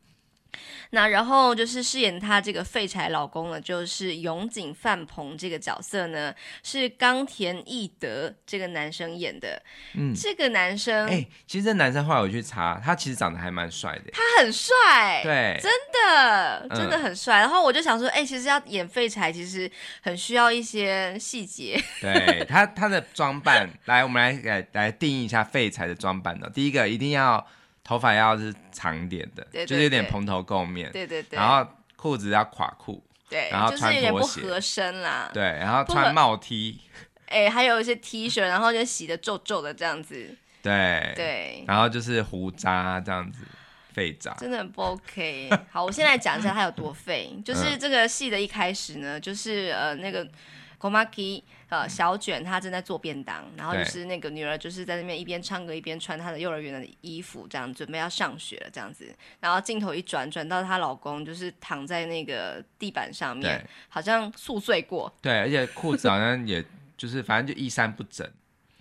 [0.91, 9.63] 那然后就是饰演她这个废柴老公呢，就是永井范鹏这个角色呢，是冈田义德这个男生演的。
[9.95, 14.11] 嗯，这个男生，哎、欸，其实这男生后来我去查，他其实长得还蛮帅的。
[14.13, 17.39] 他很帅，对，真的真的很帅。
[17.39, 19.71] 嗯、然后我就想说，哎、欸，其实要演废柴，其实
[20.03, 21.79] 很需要一些细节。
[22.01, 26.51] 对他他的装扮，来，我们来来来定义一下废柴的装扮呢。
[26.53, 27.47] 第一个一定要。
[27.89, 36.83] 头发要是长点的，就是有点蓬头垢面，对对对，然后裤子要垮裤，对，然后穿拖鞋，就是有点不合身啦，对，然后穿帽 T，
[37.29, 41.15] 哎，还有一些 T 恤，然后就洗的皱皱的这样子，对。
[41.17, 43.41] 对，然后就是胡渣这样子，
[43.95, 45.49] 废渣，真的很不 OK。
[45.71, 50.29] 好，我现在讲一下它有多废，就是这个戏的一开始呢，就是呃那个。
[50.79, 59.13] Komaki 呃，小卷她正在做便当，然后就是那个女儿就是在那边一边唱歌一边穿她的幼儿园的衣服，这样准备要上学了这样子。
[59.41, 65.13] 然后镜头一转，转到她老公就是躺在那个地板上面，好像宿醉过。
[65.21, 66.65] 对，而且裤子好像也
[66.97, 68.25] 就是反正就衣衫不整。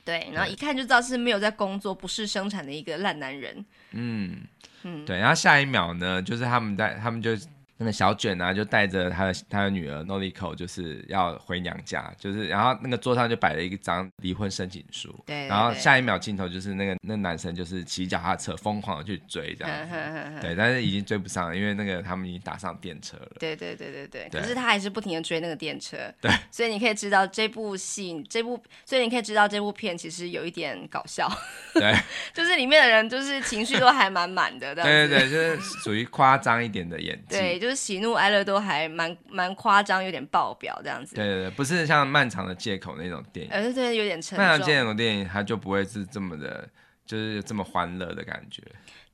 [0.05, 3.65] 对，然后一看就知道是没有在工作、不是生产的一个烂男人。
[3.91, 4.43] 嗯
[4.83, 5.17] 嗯，对。
[5.17, 7.35] 然后下一秒呢，就是他们在他们就。
[7.77, 31.31] 那个小卷啊，就带着他的他的女儿 Noriko 就是要回娘家，就是然后那个桌上就摆了一张离婚申请书，对，对，然后下一秒镜头就是那个那男生就是骑脚踏车疯狂的去追这样子，呵呵呵对，但是已经追不上了，因为那个他们已经打上电车了，对对对对对，对，可是他还是不停的追那个电车，对，所以你可以知道这部戏这部，所以你可以知道这部片其实有一点搞笑，
[31.75, 31.93] 对，
[32.33, 37.66] 就是里面的人就是情绪都还蛮满的，对对对，就是属于夸张一点的演技， 对。
[37.66, 41.15] 就是喜怒哀乐都还蛮蛮夸张，有点爆表这样子。
[41.15, 43.51] 对对对，不是像漫长的借口那种电影。
[43.51, 44.45] 呃，对，有点沉重。
[44.45, 46.67] 漫长借口电影，它就不会是这么的，
[47.05, 48.61] 就是这么欢乐的感觉。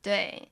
[0.01, 0.49] 对，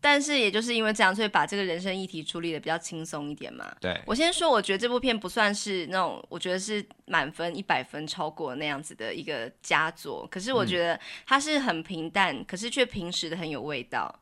[0.00, 3.64] 但是也就是因为这样，所以把这个人生议题处理的比较轻松一点嘛。
[3.80, 10.26] 对，我先说，我觉得这部片不算是那种，我觉得是满分一百分超过那样子的一个佳作。
[10.30, 14.14] 可是我觉得它是很平淡，嗯、可是却平时的很有味道。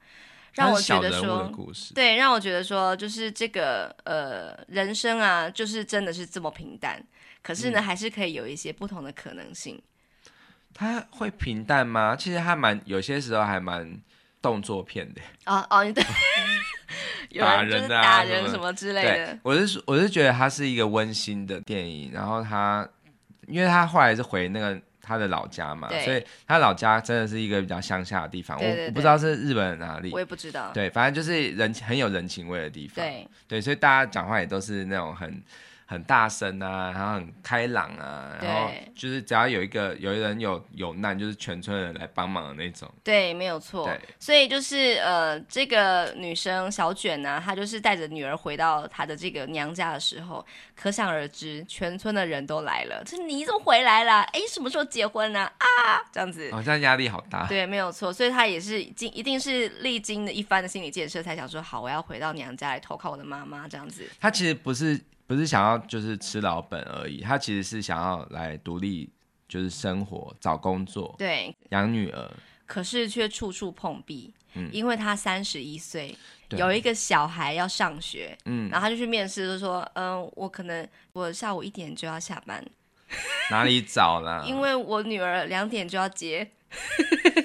[0.57, 1.53] 让我觉得说，
[1.95, 7.01] 对，让我觉得说，就是这个呃，人生啊，就是真的是这么平淡，
[7.43, 9.79] 可是呢，嗯、还是可以有一些不同的可能性。
[10.73, 12.17] 他会平淡吗？
[12.17, 14.01] 其实还蛮，有些时候还蛮
[14.41, 15.21] 动作片的。
[15.45, 16.03] 哦哦，你对，
[17.39, 19.39] 打人啊，打人什么之类的。
[19.43, 22.89] 我是我是觉得它是一个温馨的电影，然后他，
[23.47, 24.81] 因为他后来是回那个。
[25.07, 28.59] 他的老家嘛，所以他老家真的是一个比较乡下的地方。
[28.61, 30.73] 我我不知道是日本哪里，我也不知道。
[30.75, 32.97] 对，反正就是人很有人情味的地方。
[33.05, 35.41] 对对，所以大家讲话也都是那种很。
[35.89, 42.93] 很大声啊，然后很开朗啊，然后就是只要有一个有一人有有难，就是全村人来帮忙的那种。
[43.05, 43.85] 对，没有错。
[43.87, 50.45] 对，所以就是呃，这个女生小卷呢、啊，她就是带着女儿回到她的这个娘家的时候，
[50.75, 53.01] 可想而知，全村的人都来了。
[53.07, 54.23] 这你怎么回来了？
[54.33, 55.45] 哎，什么时候结婚呢？
[55.45, 56.51] 啊，这样子。
[56.51, 57.47] 好像压力好大。
[57.47, 58.13] 对，没有错。
[58.13, 64.05] 所以她也是经一定是历经了一番的心理建设，才想说好，我要回到娘家来投靠我的妈妈这样子。
[64.21, 65.01] 她其实不是。
[65.27, 69.11] 不是想要就是吃老本而已，他其实是想要来独立，
[69.49, 72.31] 就是生活、找工作，对，养女儿。
[72.65, 76.17] 可是却处处碰壁，嗯，因为他三十一岁，
[76.51, 82.65] 有一个小孩要上学，嗯，然后他就去面试，就说，嗯、呃，我可能我下午一点就要下班，
[83.51, 84.43] 哪里找啦？
[84.47, 86.51] 因为我女儿两点就要接，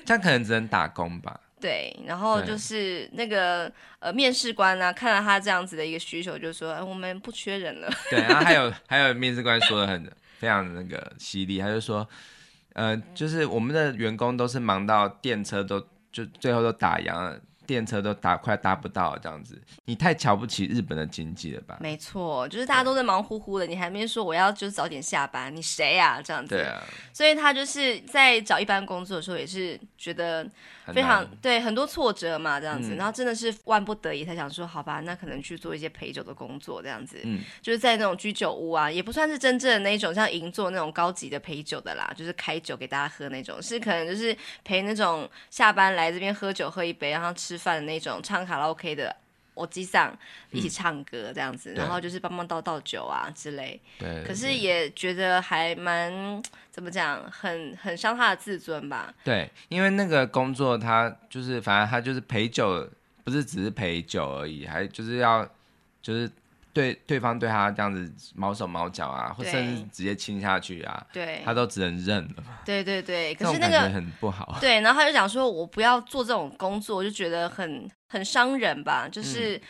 [0.08, 1.40] 他可能只能打工吧。
[1.62, 7.90] 对，然后就是那个呃面试官呢、啊，看到他这样子的一个需求，就说、哎、我们不缺人了。
[8.10, 12.06] 对，然后还有 还有面试官说的很非常那个犀利，他就说，
[12.74, 15.80] 呃，就是我们的员工都是忙到电车都
[16.12, 17.40] 就最后都打烊了。
[17.72, 21.78] 电车都搭快搭不到这样子，你太瞧不起日本的经济了吧？
[21.80, 26.22] 没错，就是大家都在忙乎乎的，你还没说我要就是早点下班，你谁呀、啊？
[26.22, 26.56] 这样子。
[26.56, 26.84] 对啊。
[27.14, 30.46] 所以他就是在找一般工作的时候，也是觉得
[30.88, 32.98] 非常对很多挫折嘛，这样子、嗯。
[32.98, 37.20] 然后真的是万不得已才想说，好吧，那可能去做一些陪酒的工作，这样子。
[37.24, 37.40] 嗯。
[37.62, 49.16] 就是在那种居酒屋啊，也不算是真正的那种像银座那种高级的陪酒的啦，就是开酒给大家喝那种，是可能就是陪那种下班来这边喝酒喝一杯，然后吃饭的那种唱卡拉 OK 的
[49.54, 50.18] 我机上
[50.52, 53.80] 一起唱歌这样子，嗯、然后就是帮忙倒倒酒啊之类。
[54.00, 54.24] 对。
[54.26, 59.14] 可是也觉得还蛮怎么讲，很很伤他的自尊吧。
[59.24, 62.90] 对，因为那个工作他就是反正他就是陪酒，
[63.24, 65.48] 不是只是陪酒而已，还就是要
[66.02, 66.30] 就是。
[66.74, 72.44] 对对方对他这样子毛手毛脚啊，或甚至直接亲下去啊，对，他都只能认了。
[72.66, 74.58] 对对对，可是那个很不好。
[74.60, 79.62] 对，然后他就讲说，我不要做这种工作，我就觉得很很伤人吧，就是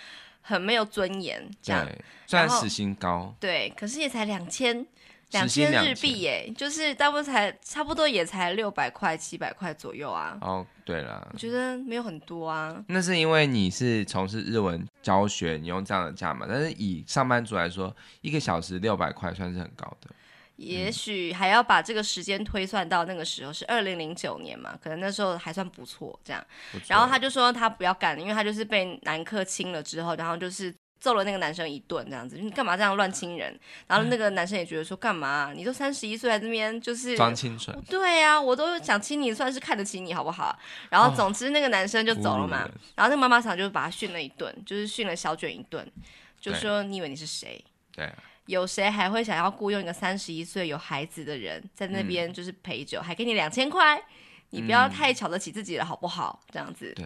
[0.41, 1.41] 很没有尊严。
[1.41, 1.87] 嗯、这样，
[2.27, 4.85] 虽然时薪高，对，可是也才两千。
[5.31, 10.37] 两千日币耶，就是大部分才差不多也才六百块、七百块左右啊。
[10.41, 12.83] 哦，对了，我觉得没有很多啊。
[12.87, 20.09] 那是因为你是从事日文教学，你用这样的价嘛，但是以上班族来说，一个小时六百块算是很高的。
[20.57, 26.45] 也许还要把这个时间推算到那个时候是二零零九年嘛，可能那时候还算不错这样。
[26.87, 30.73] 然后他就说他不要干了，因为他就是被男客亲了之后，然后就是。
[31.01, 33.59] 揍了那个男生一顿，这样子，你干嘛这样乱亲人？
[33.87, 35.51] 然后那个男生也觉得说，干嘛？
[35.53, 37.75] 你都三十一岁，在这边就是装清纯。
[37.89, 40.55] 对呀、啊，我都想亲你，算是看得起你，好不好？
[40.91, 42.63] 然后总之那个男生就走了嘛。
[42.63, 45.91] 哦、然后那个妈妈桑就把他训了一顿，就是训了小卷一顿，
[46.39, 47.65] 就说你以为你是谁？
[47.91, 48.07] 对，
[48.45, 53.99] 有谁还会想要雇佣一个三十一岁有孩子的人在那边就是陪酒，嗯、还给你两千块？
[54.51, 56.39] 你不要太瞧得起自己了，好不好？
[56.51, 56.93] 这样子。
[56.95, 57.05] 对。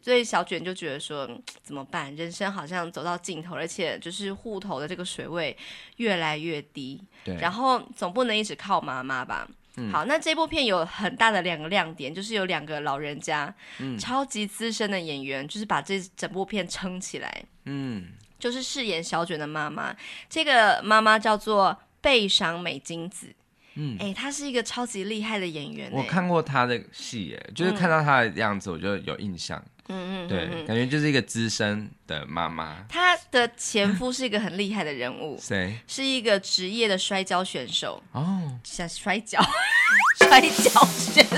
[0.00, 1.28] 所以小卷就觉得说
[1.62, 2.14] 怎么办？
[2.16, 5.56] 人生好像走到尽头，而且就是户头的这个水位
[5.96, 7.02] 越来越低。
[7.24, 7.36] 对。
[7.36, 9.48] 然后总不能一直靠妈妈吧？
[9.76, 9.92] 嗯。
[9.92, 17.44] 好，那这部片有很大的两个亮点，就是有两个老人家，嗯，超级资深的演员，就是把这整部片撑起来。
[17.64, 18.08] 嗯。
[18.38, 19.94] 就是饰演小卷的妈妈，
[20.30, 23.26] 这个妈妈叫做倍赏美津子。
[23.74, 25.90] 嗯，哎、欸，她是一个超级厉害的演员。
[25.92, 29.62] 我看过她的戏，哎，就是看到她的样子，我就有印象。
[29.90, 32.84] 嗯嗯，对，感觉就是一个资深的妈妈。
[32.88, 35.78] 她的前夫是一个很厉害的人物， 谁？
[35.86, 38.02] 是一个职业的摔跤选手。
[38.12, 39.40] 哦，像摔跤，
[40.20, 41.36] 摔跤选手，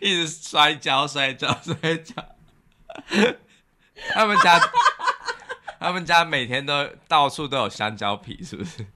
[0.00, 2.14] 一直摔跤，摔跤，摔跤。
[4.12, 4.60] 他们家，
[5.80, 8.86] 他们家每天都到处都有香蕉皮，是不是？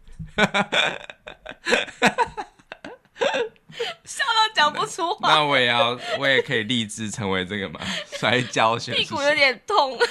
[4.05, 5.35] 笑到讲不出话。
[5.35, 7.81] 那我也要，我也可以立志成为这个嘛？
[8.19, 9.01] 摔跤选手。
[9.01, 9.99] 屁股有点痛。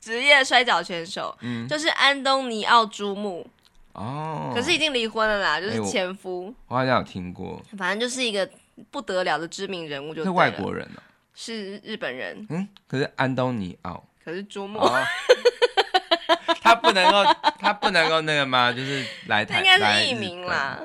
[0.00, 3.46] 职业摔跤选手，嗯，就是安东尼奥朱木。
[3.92, 4.50] 哦。
[4.54, 6.46] 可是已经离婚了啦，就是前夫。
[6.46, 7.62] 欸、我，我好像有听过。
[7.76, 8.48] 反正就是一个
[8.90, 11.02] 不得了的知名人物就，就是外国人哦。
[11.34, 12.46] 是日本人。
[12.50, 14.02] 嗯，可是安东尼奥。
[14.24, 14.78] 可是朱木。
[14.78, 14.90] 哦
[16.62, 17.24] 他不能够，
[17.58, 18.72] 他不能够那个吗？
[18.72, 20.78] 就是来台，应该是艺名啦。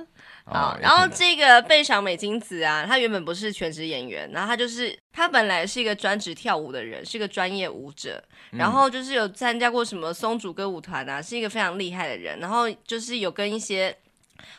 [0.45, 13.95] 好，然后这个贝赏美津子啊，她原本不是全职演员，然后她就是她本来是一个专职跳舞的人，是一个专业舞者，然后就是有参加过什么松竹歌舞团啊，是一个非常厉害的人，然后就是有跟一些。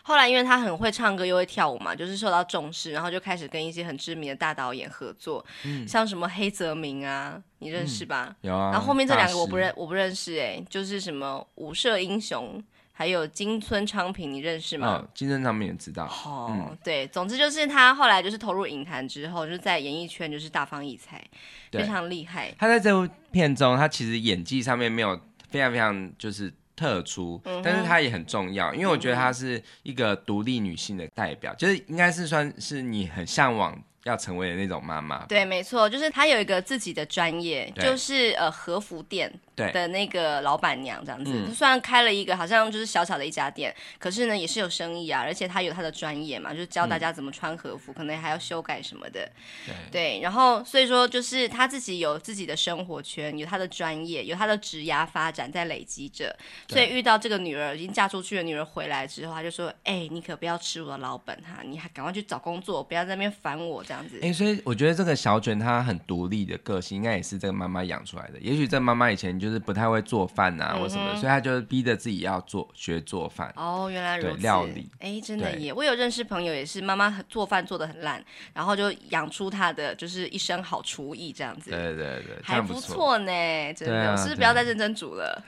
[0.02, 8.34] 后来，因为他很会唱歌又会跳舞嘛，就是受到重视，然后就开始跟一些很知名的大导演合作，嗯、像什么黑泽明啊，你认识吧？
[8.42, 8.70] 嗯、有啊。
[8.72, 12.60] 然后后面这两个我不认，我不认识哎、欸，就是什么舞社英雄，
[12.96, 14.88] 还有金村昌平，你认识吗？
[14.88, 16.06] 哦、金村昌平也知道。
[16.24, 21.22] 哦，嗯、对，总之就是他后来就是投入影坛之后，就是在演艺圈就是大放异彩，
[21.70, 22.54] 非常厉害。
[22.58, 26.52] 他在这部片中，他其实演技上面没有非常非常就是。
[26.76, 35.24] 特殊，但是她也很重要，因为我觉得她是一个独立女性的代表，就是应该是算是你很向往要成为的那种妈妈。
[35.24, 39.32] 对，没错，就是她有一个自己的专业，就是呃和服店。
[39.56, 49.26] 对的那个老板娘这样子，嗯、虽然开了一个好像就是小小的一家店，可是呢也是有生意啊，而且她有她的专业嘛，就是教大家怎么穿和服，嗯、可能还要修改什么的。
[49.64, 56.36] 对，对，然后所以说就是她自己有自己的生活圈，有她的专业，有她的职涯发展在累积着，
[56.68, 68.38] 所以遇到这个女儿已经嫁出去的女儿回来之后，她就说：“哎、欸，你可不要吃我的老本哈，你还赶快去找工作，不要在那边烦我这样子。”哎，所以我觉得这个小卷她很独立的个性，应该也是这个妈妈养出来的。
[68.40, 69.45] 也许这妈妈以前就。
[69.46, 73.52] 就是不太会做饭啊，或什么，嗯、所以他就是逼着自己要做学做饭。
[73.54, 74.42] 哦，原来如此。
[74.42, 75.72] 料理，哎，真的耶！
[75.72, 78.20] 我有认识朋友，也是妈妈做饭做的很烂，
[78.52, 81.70] 然后就养出他的就是一身好厨艺这样子。
[81.70, 84.10] 对对对，还不错呢，真的。
[84.10, 85.44] 啊、是不是不要再认真煮了？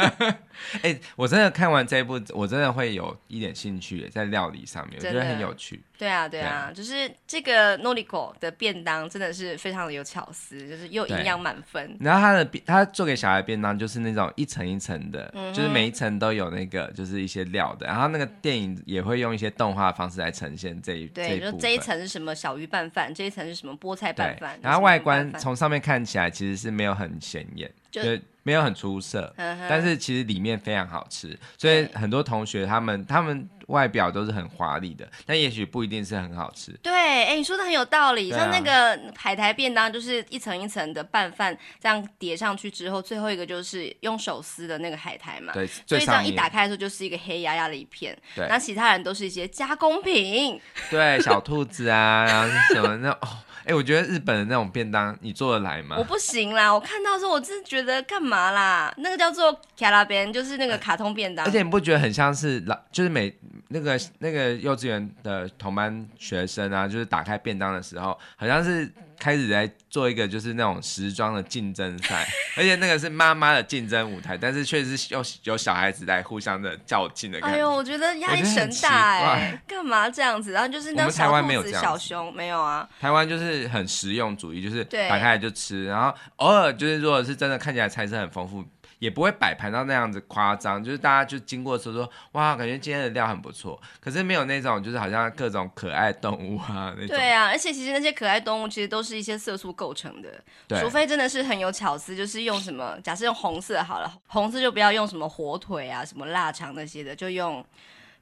[0.80, 5.82] 哎，我真的看完这一部，我真的会有一点兴趣在料理上面，我觉得很有趣。
[5.98, 11.96] 对啊，对啊，对就是这个 Noriko 的便当真的是非常的有巧思，就是又营养满分。
[12.00, 17.86] 然后他的他做给小孩便当就是那种一层一层的，嗯、就是每一层都有那个就是一些料的。
[17.86, 24.58] 然后那个电影也会用一些动画方式来呈现这一对，这就这一层是什么小鱼拌饭，这一层是什么菠菜拌饭。
[24.62, 28.02] 然后外观从上面看起来其实是没有很显眼，就。
[28.02, 29.34] 就没有很出色，
[29.68, 36.70] 但是其实里面非常好吃，所以很多同学他们他们外表都是很华丽的，但也许不一定是很好吃。
[36.80, 36.92] 对，
[37.24, 38.30] 哎，你说的很有道理。
[38.30, 45.52] 啊、像那个海苔便当，就是一层一层的拌饭这样叠上去之后，最后一个就是用手撕的那个海苔嘛。
[45.52, 48.16] 对，所以这样一打开的时候就是一个黑压压的一片。
[48.36, 50.60] 对，那其他人都是一些加工品。
[50.88, 53.28] 对，小兔子啊，然后是什么那哦。
[53.66, 55.96] 哎、欸，我觉得日本的那种便当，你做得来吗？
[55.98, 58.94] 我不行啦，我看到的时候，我真的觉得干嘛啦？
[58.98, 61.44] 那个叫做卡拉边，就是那个卡通便当。
[61.44, 63.36] 而且你不觉得很像是老，就是每
[63.68, 68.88] 那个那个幼稚园的同班学生啊，就是打开便当的时候，好像是。
[69.18, 77.56] 开始在做一个就是那种时装的竞争赛， 而且那个是妈妈的竞争舞台，但是确实是有有小孩子在互相的较劲的感觉。
[77.56, 80.52] 哎呦，我觉得压力神大哎，干嘛这样子？
[80.52, 82.88] 然后就是那小兔子、小熊没有啊？
[83.00, 88.64] 台湾就是很实用主义，就是打开来就吃，然后偶尔就是如果是真的看起来菜色很丰富。
[88.98, 93.80] 也不会摆盘到那样子夸张，就是大家就经过的时候说，哇，感觉今天的料很不错。
[94.00, 97.08] 可是没有那种，就是好像各种可爱动物啊那种。
[97.08, 100.42] 对啊，而且其实那些可爱动物其实都是一些色素构成的，
[100.80, 107.62] 除非真的是很有巧思，就是用什么，假设用红色好了，红色就不要用什么火腿啊、什么腊肠那些的，就用，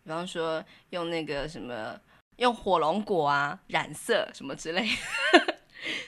[0.02, 1.96] 比方说用那个什么，
[2.36, 5.54] 用火龙果啊染色什么之类的。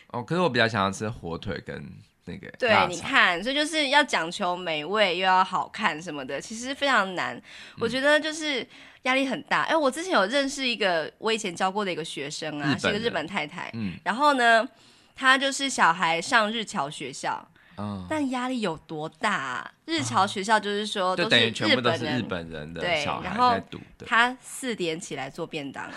[0.11, 1.89] 哦，可是我比较想要吃火腿跟。
[2.27, 7.37] 那个对，你看，所以就是要讲求美味又要好看什么的，其实非常难。
[7.37, 7.43] 嗯、
[7.79, 8.67] 我觉得就是
[9.03, 9.63] 压力很大。
[9.63, 13.71] 哎，我之前有认识一个我以前教过的一个学生啊，是一个日本太太。
[13.75, 14.69] 嗯，然后呢，
[15.15, 19.73] 他就是小孩上日侨学校，嗯，但压力有多大啊？
[19.85, 24.05] 日侨学校就是说，都是全部都是日本人的小孩在读的。
[24.05, 25.89] 他四点起来做便当，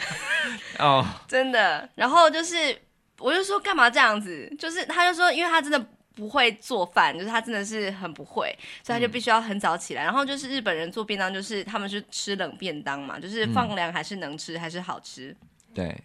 [0.78, 1.88] 哦， 真的。
[1.94, 2.78] 然后就是。
[3.18, 4.52] 我就说干嘛这样子？
[4.58, 10.02] 就是他就说，因为他真的不会做饭，就是他真的是很不会，所以他就必须要很早起来。
[10.02, 15.34] 嗯、然后就是日本人做便当，就是他们是吃冷便当嘛，就是放凉还是能吃，还是好吃。
[15.72, 15.96] 对。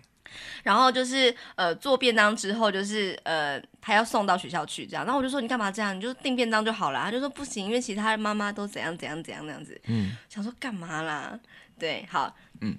[0.62, 5.04] 然后就是呃做便当之后，就是呃他要送到学校去这样。
[5.04, 5.98] 然后我就说你干嘛这样？
[5.98, 7.02] 你就订便当就好了。
[7.04, 9.80] 他就说不行，因为其他的妈妈都怎样怎样怎样那样子。
[9.88, 10.16] 嗯。
[10.30, 11.40] 想说干嘛啦？
[11.80, 12.78] 对，好，嗯。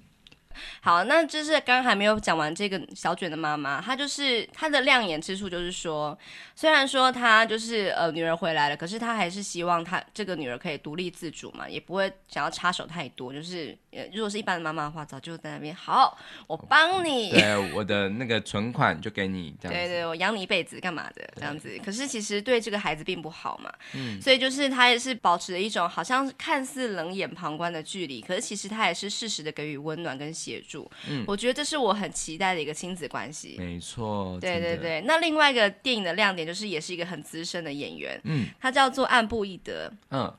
[0.81, 6.17] 好，那就是刚刚还没有讲完这个小卷的妈妈，她就是她的亮眼之处，就是说，
[6.55, 13.33] 虽然说她就是呃女儿回来了，可是她还是希望她这个女儿可以独立自主嘛，也不会想要插手太多。
[13.33, 16.17] 就是呃，如果是一般的妈妈的话，早就在那边好，
[16.47, 21.79] 我帮你，对，我的那个存款就给你，这样子，对对，我养你一辈子干嘛的这样子。
[21.85, 30.31] 可是其实对这个孩子并不好嘛，嗯，所以就是他也是保持了一种好像看似冷眼旁观的距离，可是其实他也是适时的给予温暖跟。
[30.31, 33.57] 协助，嗯，我觉得这是我很期待的一个亲子关系。
[33.59, 35.01] 没错，对对对。
[35.01, 40.33] 那另外一个电影的亮点就是，也是一个很资深的演员，嗯，他叫做岸部一德，嗯，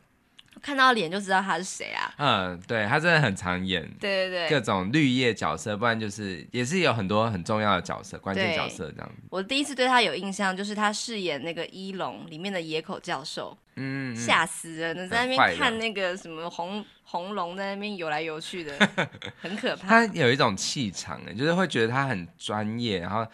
[0.63, 9.23] 看到脸就知道他是谁啊，嗯，对，他真的很常演，对对对，各种绿叶角色，不然就是也是有很多很重要的角色，关键角色这样子。
[9.29, 13.57] 我第一次对他有印象，就是他饰演那个一龙里面的野口教授。
[13.77, 15.09] 嗯，吓死人了！
[15.09, 18.89] 在那边看那个什么红红龙在那边游来游去的，
[19.41, 20.07] 很可怕。
[20.07, 23.27] 他有一种气场，哎，就是会觉得他很专业，然后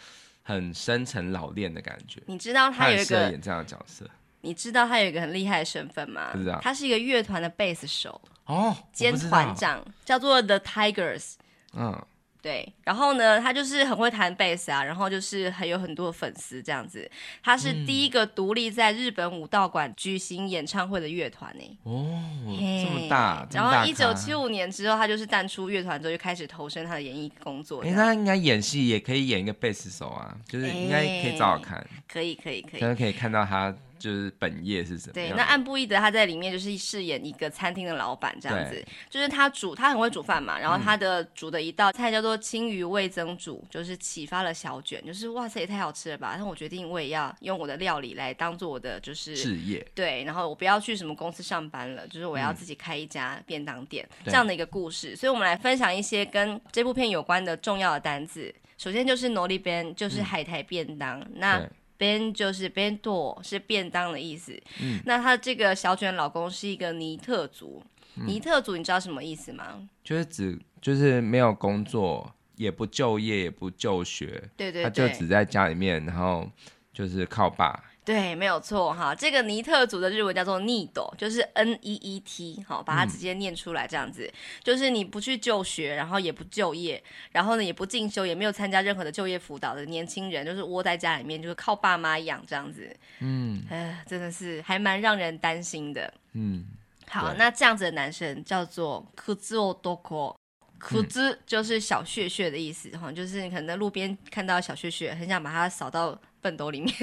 [0.45, 2.23] 很深沉老练的感觉。
[2.27, 4.09] 你知道他有一个演这样的角色？
[4.41, 6.31] 你知道他有一个很厉害的身份吗？
[6.33, 6.59] 不知道。
[6.63, 11.35] 他是一个乐团的贝斯手哦，兼团长，叫做 The Tigers。
[11.75, 12.01] 嗯。
[12.41, 17.11] 对，然后呢，他就是很会弹贝斯啊，然后就是还有很多粉丝这样子。
[17.43, 21.79] 他是第一个独立在日本武道馆举行演唱会的乐团呢。
[21.83, 23.45] 哦，这么大。
[23.53, 27.83] 然后一九七五年之后，他就是淡出乐团之后，就开始投身他的演艺工作。
[27.83, 31.85] 哎，那应该演戏也可以演一个贝斯手啊，就是应该可以找找看。
[32.07, 32.95] 可以，可以，可以。
[32.95, 33.75] 可以看到他。
[33.99, 35.13] 就是本业是什么？
[35.13, 46.31] 对，那岸布一德他在里面就是饰演一个餐厅的老板这样子，就是他煮，他很会煮饭嘛，然后他的煮的一道菜叫做青鱼味增煮，就是启发了小卷，就是哇塞也太好吃了吧！
[46.31, 55.17] 然后我决定我也要用我的料理来当做我的就是事业，对，然后我不要去什么公司上班了，就是我要自己开一家便当店、嗯、这样的一个故事。
[55.17, 58.55] 所以我们来分享一些跟这部片有关的重要的单字。
[58.77, 61.71] 首先就是のり弁，就是海苔便当，嗯、那。
[61.99, 64.59] 便就是 ben do，是便当的意思。
[64.81, 67.85] 嗯，那他这个小卷老公是一个尼特族，
[68.17, 69.87] 嗯、尼特族你知道什么意思吗？
[70.03, 76.49] 就是指就是没有工作，也不就业，也不就学，对对对，他就只在家里面，然后
[76.93, 77.85] 就是靠爸。
[78.09, 79.15] 对，没有错哈。
[79.15, 84.33] 这个尼特族的日文叫做 “need”，就是 N E E T，好，把它直接念出来，这样子、嗯，
[84.65, 92.97] 就是你不去就学，然后也不就业，然后呢也不进修，也没有参加任何的就业辅导的年轻人，就是窝在家里面，就是靠爸妈养这样子。
[93.19, 96.11] 嗯，哎，真的是还蛮让人担心的。
[96.33, 96.65] 嗯，
[97.09, 100.35] 好，那这样子的男生叫做クズ男。
[100.81, 106.95] 苦兹就是小屑屑的意思哈、嗯，就是你可能在路边看到小屑屑，很想把它扫到粪斗里面，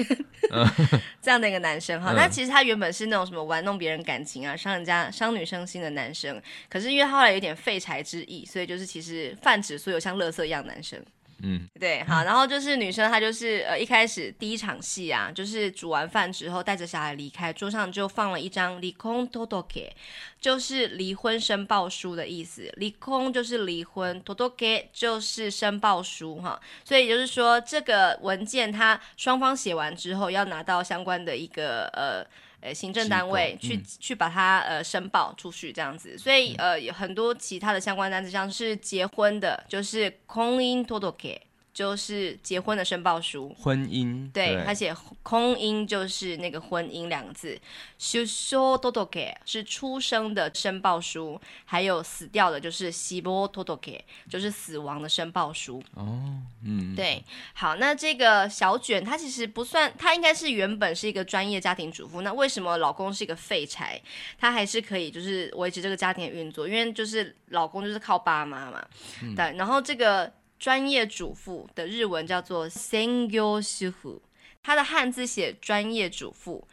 [0.50, 0.66] 嗯、
[1.22, 2.12] 这样的一个男生哈。
[2.16, 11.02] 那、嗯、其实他原本是那种什么玩弄别人感情啊、伤人家、伤女生心的男生，可是因为他后来有点废柴之意，所以就是其实泛指所有像乐色一样男生。
[11.42, 19.28] 嗯，对，好，然后就是女生，她就是呃一开始第一场戏啊，就是煮完饭之后带着小孩离开，桌上就放了一张离婚
[19.68, 19.94] 届，
[20.40, 22.72] 就是离婚申报书的意思。
[22.76, 24.22] 离婚就是离婚，
[24.56, 32.26] 届就是申报书哈，所以就是说这个文件它双方写完之后要拿到相关的一个呃。
[32.66, 40.84] 呃，行政单位去、嗯、去把它呃申报出去这样子，所以呃有很多其他的相关单子，像是结婚的，就是婚姻
[41.16, 41.40] 届。
[41.76, 47.60] 就是结婚的申报书，婚姻对，他写空音就是那个婚姻两个字，
[47.98, 53.46] 修修多多给是出生的申报书，还有死掉的就是死亡
[53.82, 55.82] 届，就是死亡的申报书。
[55.92, 57.22] 哦，嗯，对，
[57.52, 64.00] 好，那这个小卷她其实不算，她应该是原本是一个专业家庭主妇，那为什么老公是一个废柴，
[64.38, 66.66] 她还是可以就是维持这个家庭的运作？
[66.66, 68.82] 因为就是老公就是靠爸妈嘛，
[69.22, 70.32] 嗯、对，然后这个。
[70.58, 74.22] 专业主妇的日文叫做専业主妇，
[74.62, 76.66] 他的汉字写专业主妇，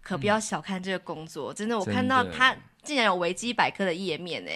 [0.00, 4.50] 可不要小看这个工作，嗯、真的，我看到他竟然有维基百科的页面呢。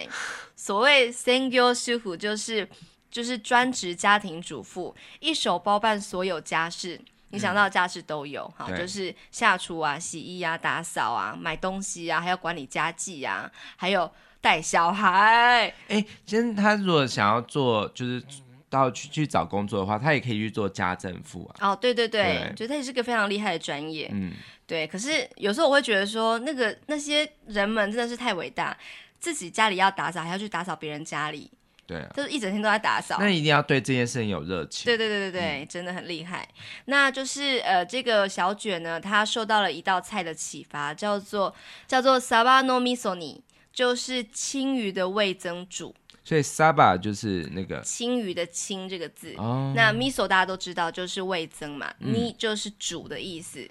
[0.55, 2.67] 所谓専业主妇就是
[3.11, 6.99] 就是专职家庭主妇，一手包办所有家事，
[7.29, 14.11] 你想到的家事都有哈、嗯，就是下厨啊、洗衣啊、打扫啊、买东西啊，还要管理家计啊，还有
[14.41, 15.73] 带小孩。
[15.87, 18.23] 哎，其实他如果想要做，就是。
[18.72, 21.70] 到去去找工作的话，他也可以去做家政妇啊。
[21.70, 24.10] 哦，对对对，觉得他也是个非常厉害的专业。
[24.12, 24.32] 嗯，
[24.66, 24.86] 对。
[24.86, 28.76] 可是有时候我会觉得说，那个那些人们真的是太伟大，
[29.18, 31.50] 自己家里要打扫，还要去打扫别人家里。
[31.86, 33.16] 对啊，就是一整天都在打扫。
[33.18, 34.84] 那一定要对这件事情有热情。
[34.84, 36.46] 对对对对对，嗯、真的很厉害。
[36.84, 41.54] 那就是呃，这个小卷呢，他受到了一道菜的启发，叫做
[41.86, 43.40] 叫做サバの味噌煮，
[43.72, 45.94] 就是青鱼的味噌煮。
[46.23, 53.69] 所以 saba 就是那个青鱼的青这个字，哦、那 miso 大家都知道就是味增嘛，你、嗯、就是煮的意思。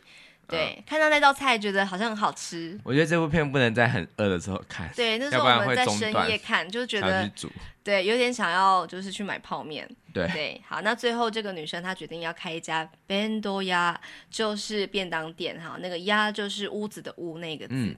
[0.49, 2.79] 对、哦，看到那道菜觉得好像很好吃。
[2.85, 7.31] 我觉得这部片不能在很饿的时候看，对，那时候我们在深夜看，就觉得
[7.83, 9.89] 对，有点想要就是去买泡面。
[10.13, 13.97] 对对，好，那最后这个女生她决定要开一家 bendo 屋，
[14.31, 17.75] 就是便当店哈，那个屋就是屋子的屋那个字。
[17.75, 17.97] 嗯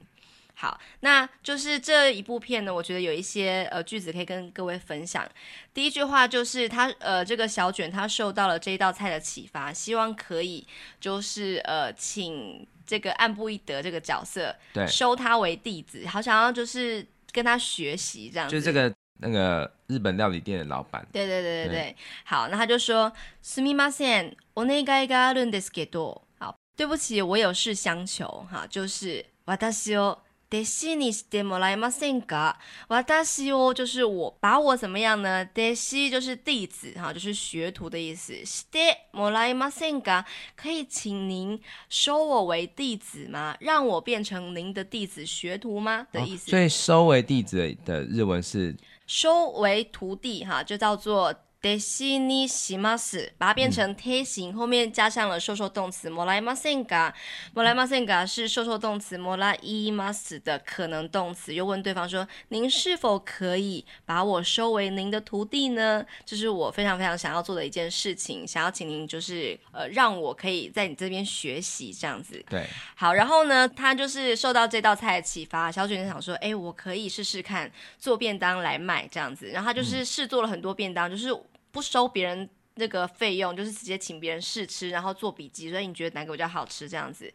[0.55, 5.25] 好，那就是这一部片呢，我觉得有一些呃句子可以跟各位分享。
[5.73, 10.67] 第一句话就是他呃这个小卷他受到了这一道菜的启发，希望可以
[10.99, 18.53] 就是呃请这个岸部一德这个角色对收他为弟子，好想要就是跟他学习这样子。
[18.53, 21.07] 就这个那个日本料理店的老板。
[21.13, 21.73] 对对对对对。
[21.73, 23.09] 对好，那他就说
[23.41, 26.23] すみません、お愿いがあるんですけど。
[26.37, 30.17] 好，对不起，我有事相求哈，就是私を
[30.51, 32.55] 弟子にしてもらえませんか？
[32.87, 35.45] 私を就是我，把我怎么样呢？
[35.45, 38.33] 弟子就是弟子哈，就是学徒的意思。
[38.43, 40.25] してもらえませんか？
[40.55, 43.55] 可以请您收我为弟子吗？
[43.59, 46.07] 让我变成您的弟子学徒吗？
[46.11, 46.49] 的意思。
[46.49, 48.75] 哦，所以收为弟子的日文是
[49.05, 51.35] 收为徒弟哈，就叫做。
[51.63, 57.11] 弟子にします，把它变成贴形，后面加上了受受动词もらえませんか？
[57.53, 72.41] もらえませんか是受受动词もらいます的可能动词，又问对方说：“您是否可以把我收为您的徒弟呢？”这是我非常非常想要做的一件事情，想要请您就是呃让我可以在你这边学习这样子。
[72.49, 72.65] 对，
[72.95, 81.37] 好，然后呢，他就是受到这道菜的启发，小卷就想说：“哎，我可以试试看做便当来卖这样子。”然后他就是试做了很多便当，就是。
[81.73, 85.69] 不收别人那个费用，就是直接请别人试吃，然后做笔记。
[85.69, 87.31] 所以你觉得哪个比较好吃这样子？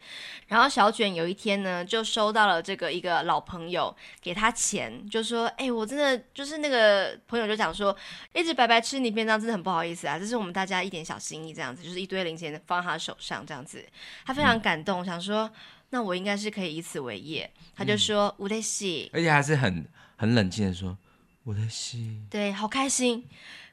[0.47, 7.95] 然后小卷有一天呢，就收到了这个一个老朋友给他钱，就说：“哎、欸，我真的就是那个朋友就讲说，
[8.33, 13.85] 一直白白吃你便当真的很不好意思啊，这是我们大家一点小心意这样子，就是一堆零钱放在他手上这样子。
[14.25, 15.47] 他非常感动，嗯、想说
[15.91, 17.49] 那我应该是可以以此为业。
[17.75, 19.85] 他就说うれしい，而且还是很
[20.15, 20.97] 很冷静的说
[21.45, 23.25] うれしい，对，好开心。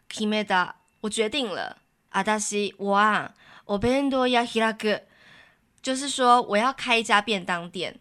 [0.08, 1.78] 决めた 我决定了，
[2.10, 3.34] 阿达西，我啊，
[3.66, 5.02] お弁当屋开く，
[5.82, 7.98] 就是说我要开一家便当店。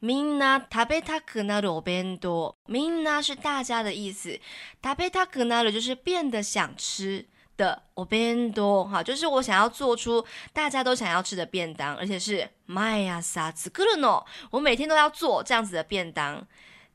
[0.00, 4.40] みんな食べたくなるお弁当，みんな是大家的意思，
[4.82, 7.24] 食べたくなる就是变得想吃
[7.56, 16.44] 的お弁当，哈，就是我想要做出大家都想要吃的便当，而且是毎朝作るの，我每天都要做这样子的便当。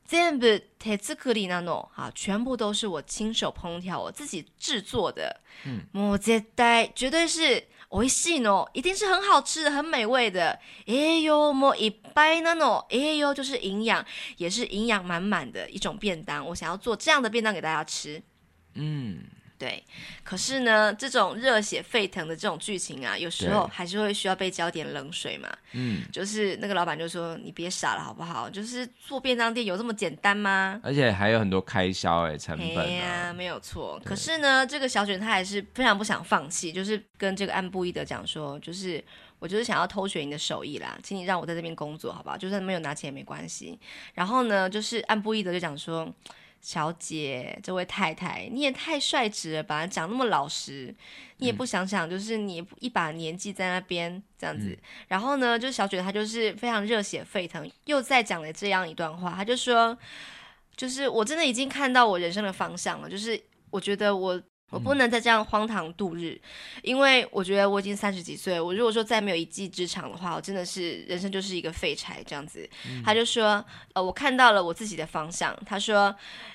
[0.06, 5.40] 全部手作りなの，哈，全部都是我亲手烹调，我自己制作的。
[5.66, 10.58] 嗯，もう绝対绝对是美味しいの，一定是很好吃的、很美味的。
[10.86, 14.04] 栄养もいっぱいなの，栄养就是营养，
[14.38, 16.46] 也是营养满满的一种便当。
[16.46, 18.22] 我想要做这样的便当给大家吃。
[18.74, 19.24] 嗯。
[19.63, 19.81] 对，
[20.25, 25.47] 可是呢，这种热血沸腾的这种剧情啊，有时候还是会需要被浇点冷水嘛。
[25.71, 28.49] 嗯，就是那个老板就说：“你别傻了，好不好？
[28.49, 30.81] 就是做便当店有这么简单吗？
[30.83, 33.97] 而且还有很多开销哎，成本、啊。”哎呀，没有错。
[34.03, 39.01] 可是呢，这个小卷他还是非常不想放弃，就是跟这个安布伊德讲说：“就是
[39.39, 42.37] 我就是想要偷学你的手艺啦，请你让我在这边工作，好不好？
[42.37, 43.79] 就算没有拿钱也没关系。”
[44.13, 46.13] 然后呢，就是安布伊德就讲说。
[46.63, 49.85] 小姐，这位太太，你也太率直了吧？
[49.85, 50.95] 讲那么老实，
[51.37, 54.69] 你也不想想，就是你一把年纪在那边这样子。
[54.69, 54.77] 嗯、
[55.09, 59.95] 然后呢，就是小雪她就是非常热血沸腾，又再讲了这样一段话，她就说，
[60.75, 63.39] 就是我真的已经看到我人生的方向了，就是
[63.69, 64.41] 我觉得我。
[64.72, 66.38] 我不能再这样荒唐度日，
[66.82, 72.68] 因为我觉得我已经三十几岁，我如果说再没有一技之长的话，我真的是人生就是一个废柴这样子。
[72.86, 73.64] 嗯、他就说，
[73.94, 75.58] 呃，我看到了我自己的方向。
[75.64, 76.14] 他说，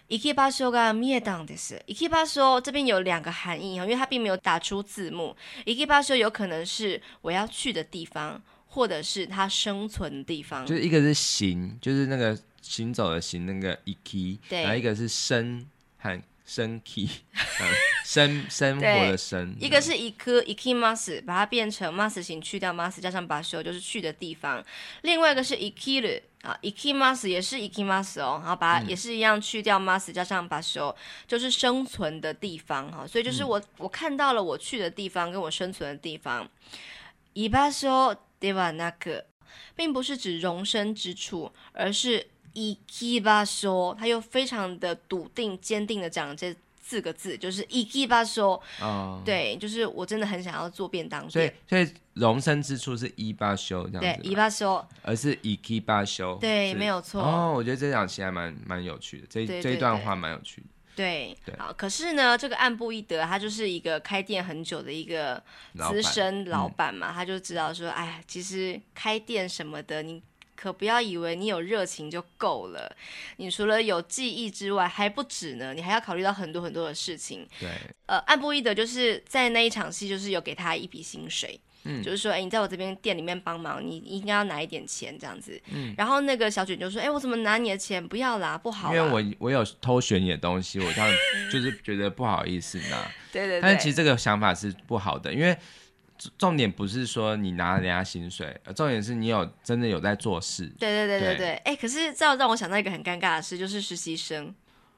[0.09, 1.81] 行き场所が见えたんです。
[1.87, 5.35] 行き场所这边有两个含义，因为他并没有打出字幕。
[5.65, 10.63] 行き场所有可能是我要去的地方，或者是他生存的地方。
[10.67, 15.65] 就是一个是行，就是那个行走的行，那个行き，对，然后一个是生
[15.97, 16.21] 和。
[16.47, 17.09] 生气，
[18.03, 24.63] 生生活的生，一个是一颗一 k mas，把它变成 mas 型，去掉 mas 加上把手，就是去的地方。
[25.03, 30.93] 另外一个是一 k 的啊，一 k mas 也是一 k mas 哦，然后把它也是一样去掉 mas 加上把手，
[31.25, 33.07] 就是生存的地方哈。
[33.07, 36.47] 所以就是我、嗯、我看到了我去的地方跟我生存的地方。
[37.33, 39.23] 一把手ではなく，
[39.75, 42.27] 并不是指容身之处，而是。
[42.57, 48.61] 行き场所，他又非常的笃定、坚定的讲了这四个字，就是行き场所。
[48.79, 51.31] 哦，对，就是我真的很想要做便当店。
[51.31, 54.21] 所以，所以容身之处是一场所这样子。
[54.21, 56.37] 对，一场所，而是行き场所。
[56.39, 57.23] 对，没有错。
[57.23, 60.67] 哦，我觉得这两期还蛮蛮有趣的，这对对对这一段话蛮有趣的。
[60.95, 61.73] 对，对，好。
[61.73, 65.41] 可是呢，这个岸部一德他就是一个开店很久的一个
[65.89, 70.21] 资深老板嘛，嗯、他就知道说，哎，其实开店什么的，你。
[70.60, 72.96] 可不要以为你有热情就够了，
[73.36, 77.46] 你除了有记忆之外还不止呢，你还要考虑到很多很多的事情。
[77.60, 77.70] 对，
[78.06, 85.60] 呃，岸部一德就是在那一场戏，就是有给他一笔薪水，嗯，就是说，哎，你在我这边店里面帮忙，你应该要拿一点钱这样子。
[85.70, 88.04] 嗯，然后那个小卷就说，哎，我怎么拿你的钱？
[88.04, 88.92] 不要啦，不好。
[88.92, 91.08] 因为我我有偷学你的东西，我这样
[91.52, 93.08] 就是觉得不好意思拿。
[93.32, 93.60] 对，对对。
[93.60, 95.56] 但是其实这个想法是不好的，因为。
[96.36, 100.66] 重点不是说你拿人家薪水，重点是你有真的有在做事。
[100.78, 104.52] 对对对对对，哎，可是这让我想到一个很尴尬的事，就是实习生。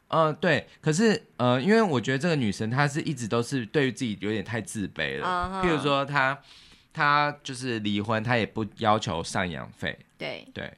[0.09, 5.27] 呃，对，可是呃，因为我觉得这个女生她是一直都是对于自己有点太自卑了。
[5.27, 5.65] Uh huh.
[5.65, 6.37] 譬如说她
[6.93, 9.99] 她就是离婚，她也不要求赡养费。
[10.19, 10.73] 对对，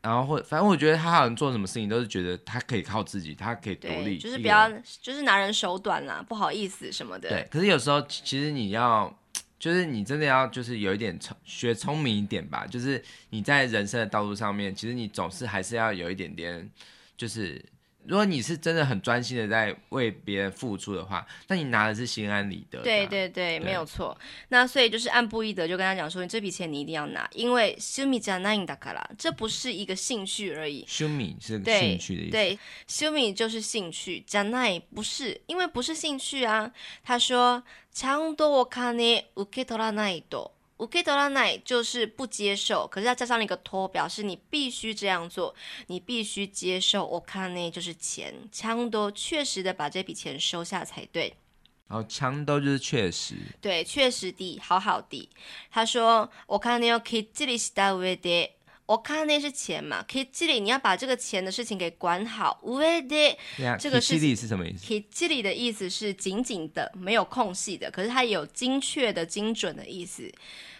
[0.00, 4.68] 然后或反正我觉得她好像做什么事情都是觉得她可以靠自己，她可以独立，就是比较
[5.00, 7.28] 就是拿人手短啦，不好意思什么的。
[7.28, 9.14] 对，可是有时候其实你要。
[9.58, 12.66] 就是你真的要，就是有一点聪学聪明一点吧。
[12.66, 16.70] 就是你在人生的道路上面，其实你总是还是要有一点点，
[17.16, 17.64] 就是。
[18.05, 22.81] 如果你是真的很专心的在为别人付出的话，那你拿的是心安理得。
[22.81, 24.17] 对对对，对没有错。
[24.49, 30.83] 那所以就是岸部一德就跟他讲说，你这笔钱你一定要拿，因为趣味じゃないんだから，这不是一个兴趣而已。
[30.87, 32.31] 趣味是兴趣的意思。
[32.31, 36.71] 对，趣味就是兴趣，じゃない不是，因为不是兴趣啊。
[37.03, 37.61] 他说，
[37.93, 40.53] ちゃんとお金受け取らないと。
[40.77, 45.53] 受け取らない就是不接受，可是要加上了一个托，表示你必须这样做，
[45.87, 47.05] 你必须接受。
[47.05, 51.35] お金就是钱，ちゃんと确实的把这笔钱收下才对。
[51.87, 55.29] 然后ちゃんと就是确实，对，确实的，好好的。
[55.69, 58.15] 他说，お金をきっちりした上
[58.85, 62.59] で，お金是钱嘛，きっちり你要把这个钱的事情给管好。
[62.63, 63.37] 上で，
[63.79, 64.85] 这个是きっちり是什么意思？
[64.85, 70.31] きっちり的意思是紧紧的，没有空隙的，可是它也有精确的、精准的意思。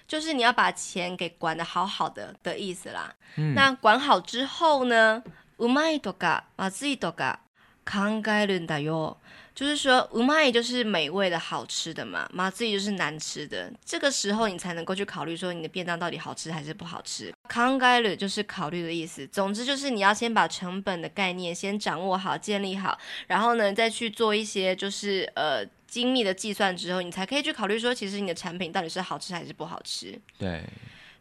[0.07, 3.15] 就是你要把钱给管得好好的的意思啦。
[3.37, 5.23] 嗯、那管好之后呢？
[5.57, 7.41] うまいとか、まずいとか、
[7.85, 9.17] 考えるんだよ。
[9.55, 13.71] 就是说，うまい就是美味的好吃的嘛，まずい就是难吃的。
[13.85, 17.33] 这个时候你才能够去考虑说你的便当到底好吃还是不好吃。
[17.49, 19.27] 考える就是考虑的意思。
[19.27, 22.97] 总之就是你要先把成本的概念先掌握好、建立好，
[23.27, 30.17] 然后呢再去做一些就是呃精密的计算之后，你才可以去考虑说，其实你的产品到底是好吃还是不好吃。
[30.39, 30.63] 对，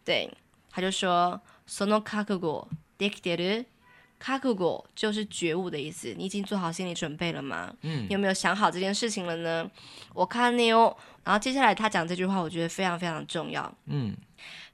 [0.04, 0.30] 对，
[0.70, 3.64] 他就说，その覚悟できてる？
[4.24, 7.72] 覚悟就是觉悟的意思，你已经做好心理准备了吗？
[7.80, 9.70] 嗯，你有没有想好这件事情了呢？
[10.12, 13.74] 我看你哦，然后接下来他讲这句话，我觉得非常非常重要。
[13.86, 14.14] 嗯，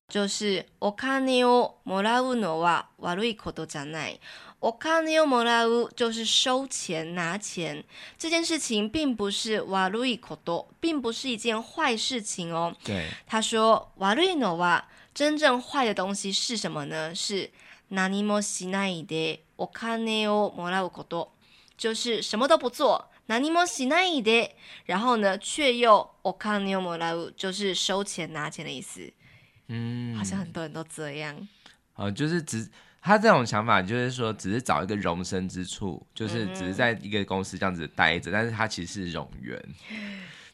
[0.08, 4.18] 就是お金をもらうのは悪いことじゃない。
[4.60, 7.84] お金をもらう就是收钱拿钱
[8.18, 12.74] 这件事情，并不是悪いこと，并不是一件坏事情哦。
[12.84, 14.82] 对，他说悪いのは
[15.14, 17.14] 真正坏的东西是什么呢？
[17.14, 17.50] 是。
[17.90, 21.28] 何もしないでお金をもらうこと，
[21.76, 23.08] 就是什么都不做。
[23.28, 24.52] 何もしないで，
[24.84, 29.12] 然后呢，却又お金をもらう，就是收钱拿钱的意思。
[29.68, 31.36] 嗯，好像很多人都这样。
[31.96, 32.68] 哦，就是只
[33.00, 39.60] 他这种想法，就是说只是找一个容身之处，就是只是在一个公司这样子待着，但是他其实是冗员。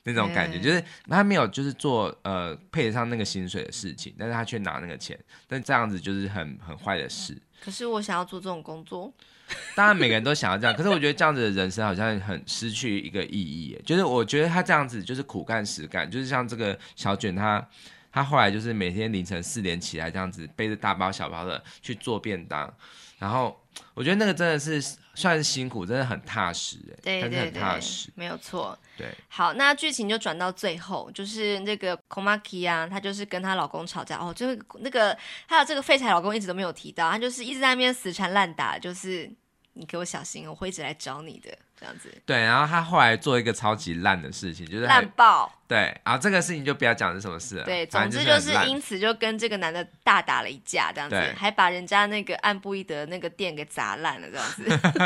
[0.08, 7.38] 那种感觉就是他没有就是做呃配得上那个薪水的事情，但是他却拿那个钱，但这样子就是很很坏的事。
[7.62, 9.14] 可是我想要做这种工作，
[9.76, 13.78] 当然每个人都想要这样，可是我觉得这样子的人生好像很失去一个意义。
[13.86, 17.68] 就是我觉得他这样子就是苦干实干，就是像这个小卷他
[18.10, 22.74] 他后来就是每天凌晨四点起来这样子背着大包小包的去做便当，
[23.20, 23.60] 然后
[23.93, 24.97] 我觉得那个真的是。
[25.18, 28.78] 算是辛苦，真的很踏实哎，对对对，很踏实，没有错。
[28.95, 39.28] 对，好，那剧情就转到最后，就是那个 Komaki 啊，她就是跟她老公吵架哦，就是那个她的这个废柴老公一直都没有提到，他就是一直在那边死缠烂打，就是
[39.74, 41.57] 你给我小心，我会一直来找你的。
[41.80, 54.63] 这样子，对，然后他后来做一个超级烂的事情，就是烂爆，对，然后这个事情就不要讲是什么事了，对，总之就是因此就跟这个男的大打了一架，这样子，对还把人家那个按布伊德那个店给砸烂了，这样子，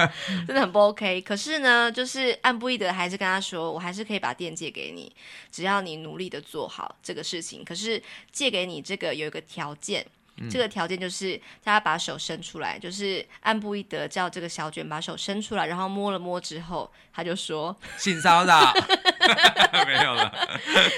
[0.48, 1.22] 真的很不 OK。
[1.22, 5.14] 可是呢，就是按布伊德还是跟他说，我还是可以把店借给你，
[5.52, 7.64] 只要你努力的做好这个事情。
[7.66, 8.02] 可是
[8.32, 10.06] 借给你这个有一个条件。
[10.51, 18.75] 这个条件就是叫他把手伸出来，就是岸布伊德叫这个小卷把手伸出来，然后摸了摸之后，他就说性骚扰，
[19.87, 20.31] 没有了，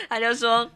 [0.09, 0.67] 他就说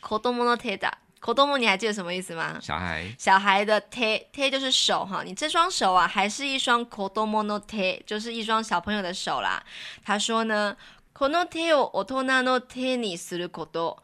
[0.00, 0.90] 子供の手だ，
[1.20, 2.58] 子供你还记得什么意思吗？
[2.62, 3.98] 小孩，小孩的手，
[4.34, 9.62] 手就是手哈，你这双手啊，还是一双子供の手，就是一双小朋友的手啦。
[10.02, 10.74] 他说呢，
[11.12, 13.98] この手を大人の手にすること。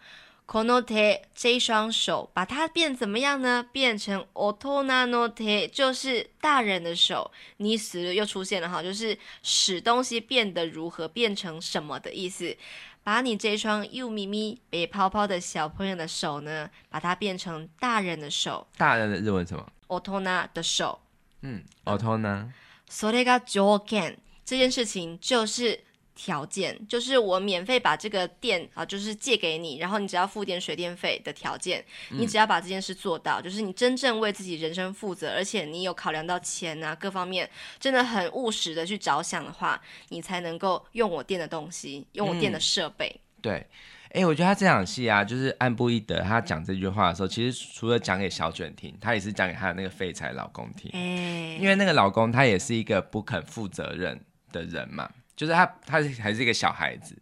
[0.50, 3.66] この手这一双手，把它变怎么样呢？
[3.72, 7.32] 变成大人の手，就是大人的手。
[7.56, 12.56] 你死了又出现了哈，就是使东西变得如何，变成什么的意思。
[13.02, 18.68] 把你这双幼咪咪、白泡泡的小朋友的手呢，把它变成大人的手。
[18.76, 19.66] 大人的日文什么？
[19.88, 21.00] 大人的手。
[21.42, 22.52] 嗯，大人。
[22.88, 24.18] それが条件。
[24.44, 25.80] 这件事情就是。
[26.23, 37.49] 条件就是我免费把这个店啊，就是借给你，然后你只要付点水电费的条件，你只要把这件事做到，嗯、就是你真正为自己人生负责，而且你有考量到钱啊各方面，
[37.79, 43.09] 真的很务实的去着想的话，你才能够用我店的东西，用我店的设备。
[43.37, 43.53] 嗯、对，
[44.09, 55.09] 哎、欸，我觉得他这场戏啊，就是安布伊德他讲这句话的时候，其实除了讲给小卷听，他也是讲给他的那个废柴老公听，欸、因为那个老公他也是一个不肯负责任的人嘛。
[55.41, 57.17] 就是他，他还是一个小孩子，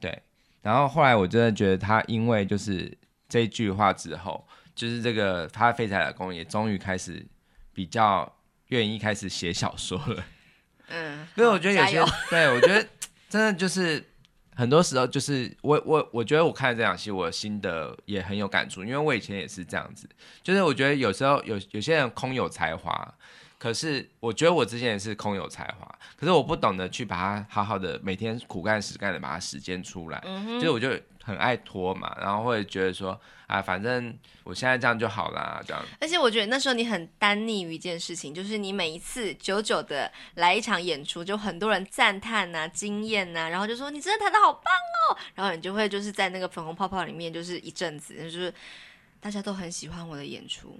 [0.00, 0.20] 对。
[0.62, 2.92] 然后后来我真的觉得他，因为就是
[3.28, 4.44] 这句话之后，
[4.74, 7.24] 就是这个他废柴老公也终于开始
[7.72, 8.36] 比较
[8.70, 10.24] 愿意开始写小说了。
[10.88, 12.84] 嗯，因为我觉得有些，对，我觉得
[13.28, 14.04] 真的就是
[14.56, 20.10] 很多时候就是我我我觉得我看这场戏，我心得也很有感触，因为我以前也是这样子，
[20.42, 23.14] 就是我觉得有时候有有些人空有才华。
[23.58, 30.90] 可是我觉得我之前也是空有才华，可是我不懂得去把它好好的每天苦干实干的把它实践出来，嗯、哼就是我就
[31.22, 35.82] 很爱拖嘛，然后会觉得说啊，反正我现在这样就好啦，这样。
[36.00, 44.62] 而且我觉得那时候你很单溺于一件事情，就是你每一次久久的来一场演出，就很多人赞叹呐、惊艳呐，然后就说你真的弹的好棒
[45.10, 48.52] 哦，然后你就会就是在那个粉红泡泡里面就是一阵子，就是
[49.18, 50.78] 大家都很喜欢我的演出。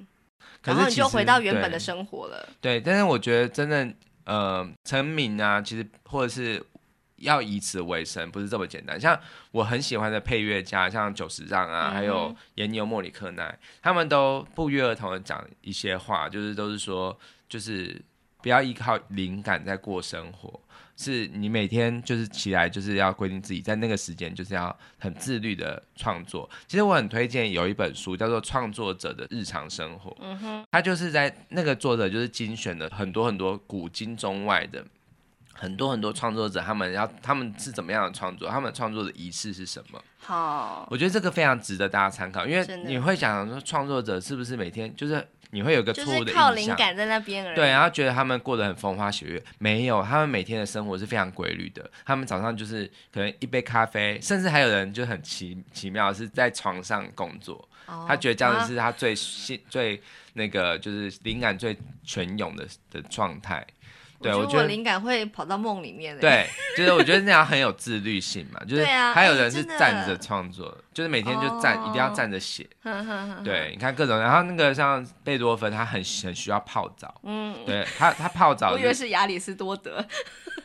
[0.64, 2.48] 然后你就回到原本的生活了。
[2.60, 3.88] 对，但是我觉得真的，
[4.24, 6.62] 呃，成名啊，其实或者是
[7.16, 9.00] 要以此为生，不是这么简单。
[9.00, 9.18] 像
[9.52, 17.16] 我很喜欢的配乐家，像久石让啊，嗯、还有岩牛莫里克奈，他们都不约而同的讲一些话，就是都是说，
[17.48, 18.00] 就是
[18.42, 20.60] 不要依靠灵感在过生活。
[20.98, 26.48] 是你每天就是起来就是要规定自己在那个时间就是要很自律的创作。
[26.66, 34.82] 其实我很推荐有一本书叫做《创作者的日常生活》，嗯哼，他就是在那个作者就是精选了很多很多古今中外的
[35.52, 40.02] 很多很多创作者，他们要他们是怎么样的创作，他们创作的仪式是什么？
[40.16, 45.28] 好，我觉得这个非常值得大家参考，因为你会想说创作者是不是每天就是。
[45.50, 47.54] 你会有个错误的印象，就是靠灵感在那边而已。
[47.54, 51.88] 对，然后觉得他们过得很风花雪月，没有，他们每天的生活是非常规律的。
[52.04, 57.68] 他们早上就是可能一杯咖啡，甚至还有人就很奇奇妙，是在床上工作。
[57.86, 63.64] 哦、他觉得这样子是他最最最那个就是灵感最泉涌的的状态。
[64.20, 66.18] 对，我觉得灵感会跑到梦里面。
[66.18, 68.60] 对， 就是我觉得那样很有自律性嘛。
[68.66, 72.68] 就是还有人是站着创作，欸、就是每天就站，哦、一定要站着写。
[73.44, 77.14] 对，你看各种，然后那个像贝多芬，他很很需要泡澡。
[77.24, 78.72] 嗯，对他他泡澡。
[78.74, 80.04] 我以为是亚里士多德。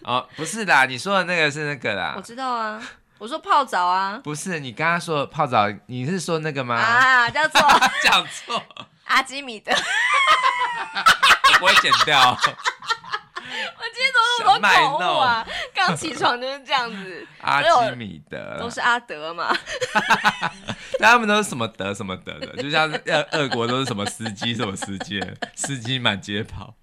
[0.03, 2.13] 哦，不是啦，你说的那个是那个啦。
[2.17, 2.81] 我知道啊，
[3.19, 4.19] 我说泡澡啊。
[4.23, 6.75] 不是，你刚刚说的泡澡，你是说那个吗？
[6.75, 7.61] 啊，叫做
[8.01, 8.63] 讲错。
[9.05, 9.71] 阿基米德。
[9.73, 12.35] 我不会剪掉。
[13.77, 15.47] 我今天怎么那么多口误啊？
[15.73, 17.27] 刚起床就是这样子。
[17.41, 19.55] 阿基米德都是阿德嘛？
[20.99, 25.19] 但他们都是什么德什么德的，就像俄俄国都是什么司机什么司机，
[25.55, 26.75] 司机满街跑，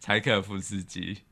[0.00, 1.22] 柴可夫斯基，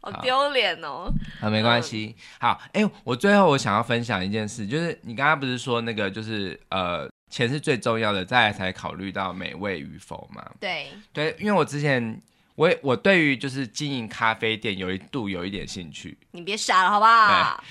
[0.00, 1.10] 好丢脸哦。
[1.40, 2.14] 好，没关系。
[2.38, 10.44] 好，哎、欸，我最后我想要分享一件事，就是你刚刚不是说那个就是呃钱是最重要的，再来才考虑到美味与否嘛？
[10.60, 12.22] 对对，因为我之前。
[12.56, 16.18] 我我对于就是经营咖啡店有一度有一点兴趣。
[16.32, 17.62] 你别傻了好不好？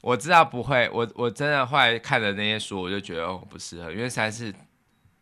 [0.00, 4.54] 我知道不会，我我真的后来看了那些书，我就觉得我不适合，因为实在是。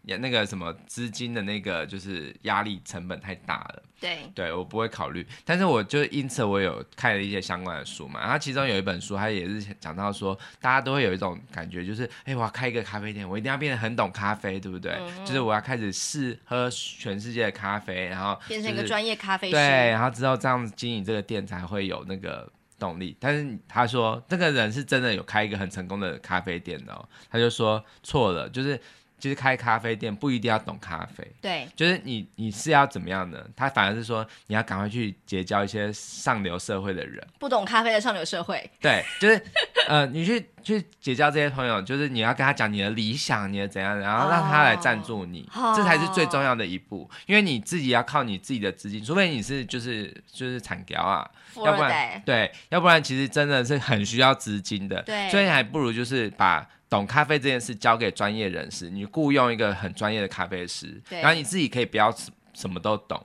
[0.03, 5.26] 也那个什么资金的那个就是压力成本太大了，对，对我不会考虑。
[5.44, 14.92] 但是我就因此我有看了一些相关的书嘛，然后其中有一本书，它也是讲到说，大家都会有一种感觉，就是哎，我要开一个咖啡店，我一定要变得很懂咖啡，对不对？
[14.92, 23.14] 嗯、就是我要开始试喝全世界的咖啡，然后、就是、变成一个专业咖啡师，对，然后之后这样子经营这个店才会有那个动力。
[23.20, 28.80] 但是他说这个人是真的有开一个很成功的咖啡店的、哦，他就说错了，就是。
[29.20, 33.46] 就是开咖啡店不一定要懂咖啡，对，就是你你是要怎么样的？
[33.54, 39.40] 他反而是说你要赶快去结交一些上流社会的人，不懂咖啡的上流社会，对，就是
[39.86, 56.66] 呃，你去去结交这些朋友，就是你要跟他讲你的理想，你的怎样，然后让他来赞助你，哦、这才是最重要的一步，因为你自己要靠你自己的资金，除非你是就是就是产条啊，要不然对，要不然其实真的是很需要资金的，对，所以你还不如就是把。
[56.91, 62.12] 懂咖啡这件事交给专业人士，你雇佣一个很专业的咖啡师，然后你自己可以不要
[62.53, 63.24] 什么都懂。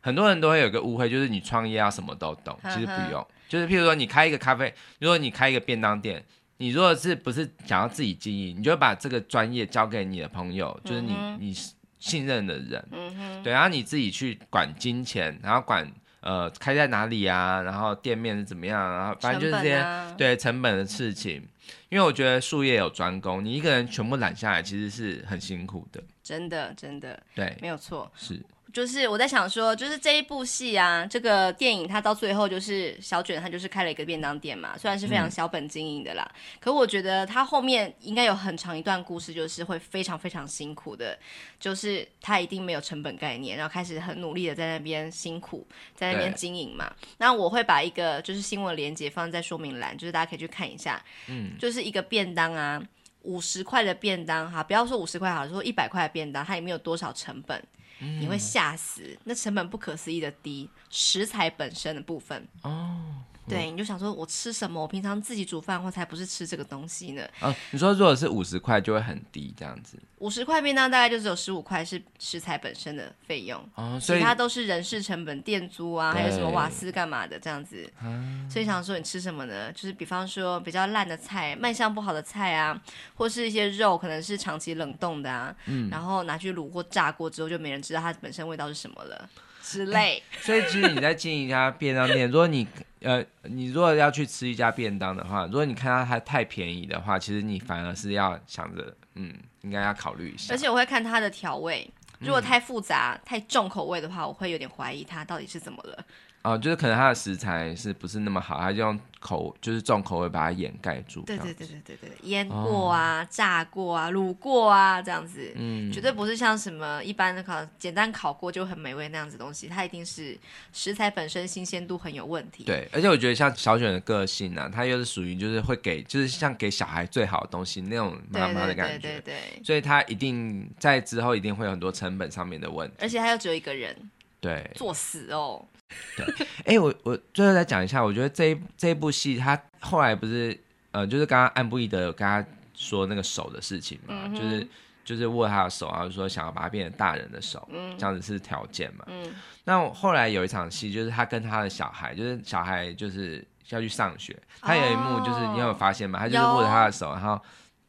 [0.00, 3.24] 很多人都会有个误会，就是你创业要什么都懂，其实不用。
[3.48, 6.24] 就是譬如说你开一个咖啡，如果你开一个便当店，
[6.56, 11.54] 你如果是不是想要自己经营，你就把这个专业交给你的朋友，就是你你
[12.00, 15.86] 信任的人，嗯对，然后你自己去管金钱，然后管
[16.20, 19.86] 呃开在哪里啊，然后店面是怎么样，然后反正就是这些
[20.16, 21.46] 对成本的事情。
[21.88, 26.02] 因为我觉得术业有专攻，你一个人全部揽下来，其实是很辛苦的。
[26.22, 28.40] 真的，真的，对，没有错，是。
[28.72, 41.18] 就是我在想说，就是这一部戏啊，这个电影它到最后就是小卷，他就是开了一个便当店嘛，虽然是非常小本经营的啦，嗯、可我觉得他后面应该有很长一段故事，就是会非常非常辛苦的，
[41.60, 46.90] 就是他一定没有成本概念，然后开始很努力的在那边辛苦，在那边经营嘛。
[47.18, 52.82] 那我会把一个就是新闻连接放在说明栏，就是大家可以去看一下，嗯，就是一个便当啊，
[53.22, 57.62] 五十块的便当哈，不要说五十块好，说一百块的便当，它里面有多少成本？
[57.98, 63.00] 你会吓死，那成本不可思议的低，食材本身的部分哦。
[63.48, 64.80] 对，你就想说，我吃什么？
[64.80, 67.28] 我平常自己煮饭，我才不是吃这个东西呢。
[67.40, 69.98] 啊，你说如果是五十块，就会很低这样子。
[70.18, 77.92] 五十块便当大概就只有十五块是食材本身的费用，哦，所以其他都是人事成本、店租啊，还有什么瓦斯干嘛的这样子。
[78.04, 79.72] 嗯，所以想说你吃什么呢？
[79.72, 82.80] 就是比方说比较烂的菜、卖相不好的菜啊，
[83.16, 89.28] 或是一些肉可能是长期冷冻的啊，嗯，然后拿去卤或、炸过之后，就没人知道它本身味道是什么了。
[89.62, 92.66] 之类、欸，所以其实你在经营一家便当店，如果你
[93.00, 99.32] 呃，你如果要去吃一家便当的话，如果你看到它太便宜的话，其实你反而是要想着，嗯，
[99.62, 100.52] 应该要考虑一下。
[100.52, 101.88] 而且我会看它的调味，
[102.18, 106.04] 如果太复杂、嗯、太重口味的话，我会有点怀疑它到底是怎么了。
[106.42, 111.22] 哦，就是可能它的食材是不是那么好，它就用口就是重口味把它掩盖住。
[111.22, 120.36] 对对对对对对，腌过啊、哦、炸过啊、卤过啊这样子，嗯，绝对不是像什么一般的烤简单烤过就很美味那样子东西，它一定是
[120.72, 122.64] 食材本身新鲜度很有问题。
[122.64, 133.96] 对，而且我觉得像小卷的个性呢、啊，它又是属于就是会给就是像给小孩最好的东西那种妈妈的感觉，对对，对对对，所以它一定在之后一定会有很多成本上面的问题，而且它又只有一个人，
[134.40, 135.64] 对，作死哦。
[136.16, 136.26] 对，
[136.58, 140.58] 哎、欸，我我最后再讲一下，我觉得这一这一部戏，他后来不是
[140.90, 144.68] 呃，就是刚刚按部一德有跟他说那个手的事情嘛，嗯、就是
[145.04, 149.04] 就是握他的手，然后说想要把他变成大人的手，嗯、这样子是条件嘛。
[149.08, 149.34] 嗯，
[149.64, 156.18] 那后来有一场戏，就是他跟他的小孩，就是小孩就是要去上学，他有一幕就是你有发现吗？
[156.18, 157.40] 他就是握着他的手，然后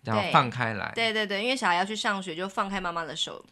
[0.04, 3.44] 然后放开来，对对对，因为小孩要去上学，就放开妈妈的手。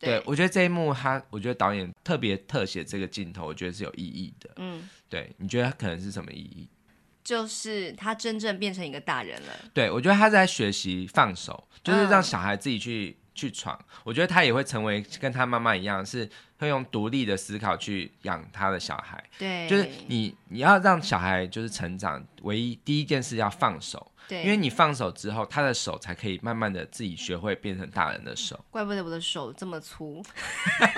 [0.00, 4.50] 对，对，我觉得这一幕他，我觉得导演特别特写这个镜头，我觉得是有意义的。
[4.56, 6.66] 嗯，对，你觉得他可能是什么意义？
[7.22, 9.48] 就是他真正变成一个大人了。
[9.74, 13.78] 对，我觉得他在学习放手，就是让小孩自己去、嗯、去闯。
[14.04, 16.28] 我觉得他也会成为跟他妈妈一样，是
[16.58, 19.22] 会用独立的思考去养他的小孩。
[19.38, 24.10] 对，就是你你要让小孩就是成长，唯一第一件事要放手。
[24.28, 28.64] 对，因为你放手之后，他的手才可以慢慢的自己学会变成大人的手。
[28.70, 30.22] 怪不得我的手这么粗。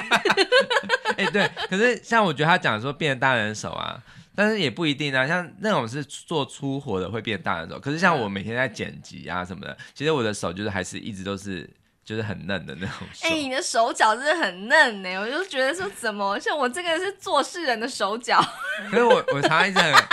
[1.16, 4.02] 哎、欸，对，可是像我觉得他讲说变成大人的手啊，
[4.34, 5.26] 但是也不一定啊。
[5.26, 11.68] 像那种是做粗活的会变大人的手，可是像我每天在剪辑啊什么的，其实我的手就是还是一直都是
[12.04, 13.28] 就是很嫩的那种手。
[13.28, 18.42] 哎、欸，你的手脚真的很嫩呢，我就觉得说怎么像我这个是做事人的手脚。
[18.90, 19.94] 可是我我常常一直很。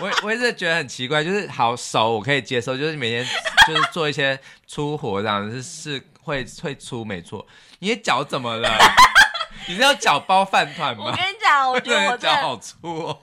[0.00, 3.24] 我我一直觉得很奇怪，就是好熟我可以接受，就是每天
[3.68, 4.36] 就是做一些
[4.66, 5.62] 粗活这样子是
[5.92, 7.46] 是会会粗没错。
[7.78, 8.70] 你的脚怎么了？
[9.68, 11.04] 你是要脚包饭团吗？
[11.04, 12.74] 我跟你讲，我觉得我脚好粗
[13.04, 13.18] 哦，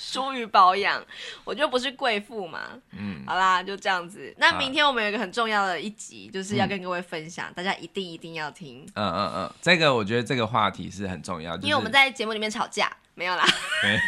[0.00, 1.04] 疏于保养，
[1.44, 2.70] 我就不是贵妇嘛。
[2.92, 4.34] 嗯，好啦，就这样子。
[4.38, 8.84] 那明天我们有一个很重要的一集，就是要跟各位分享，嗯、大家一定一定要听。
[8.94, 13.44] 嗯嗯嗯，这个我觉得这个话题是很重要，就是、因为我们在节目里面吵架没有啦。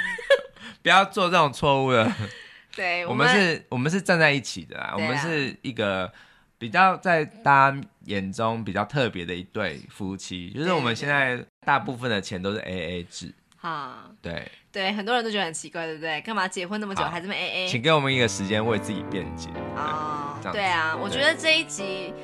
[0.82, 2.10] 不要做这种错误的。
[2.74, 4.94] 对，我们是，我们是站在一起的啦。
[4.94, 6.10] 我们是一个
[6.56, 13.34] 比较在大家眼中比较特别的一对夫妻，就是我们现在大部分的钱都是 AA 制。
[13.58, 16.20] 哈，对对，很多人都觉得很奇怪，对不对？
[16.22, 17.68] 干嘛结婚那么久还这么 AA？
[17.68, 19.50] 请给我们一个时间为自己辩解。
[19.76, 22.14] 哦，对啊，我觉得这一集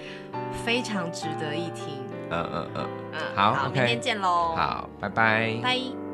[0.64, 2.02] 非常值得一听。
[2.30, 4.54] 嗯嗯嗯，嗯，好，明天见喽。
[4.56, 5.60] 好，拜拜。
[5.62, 6.07] 拜。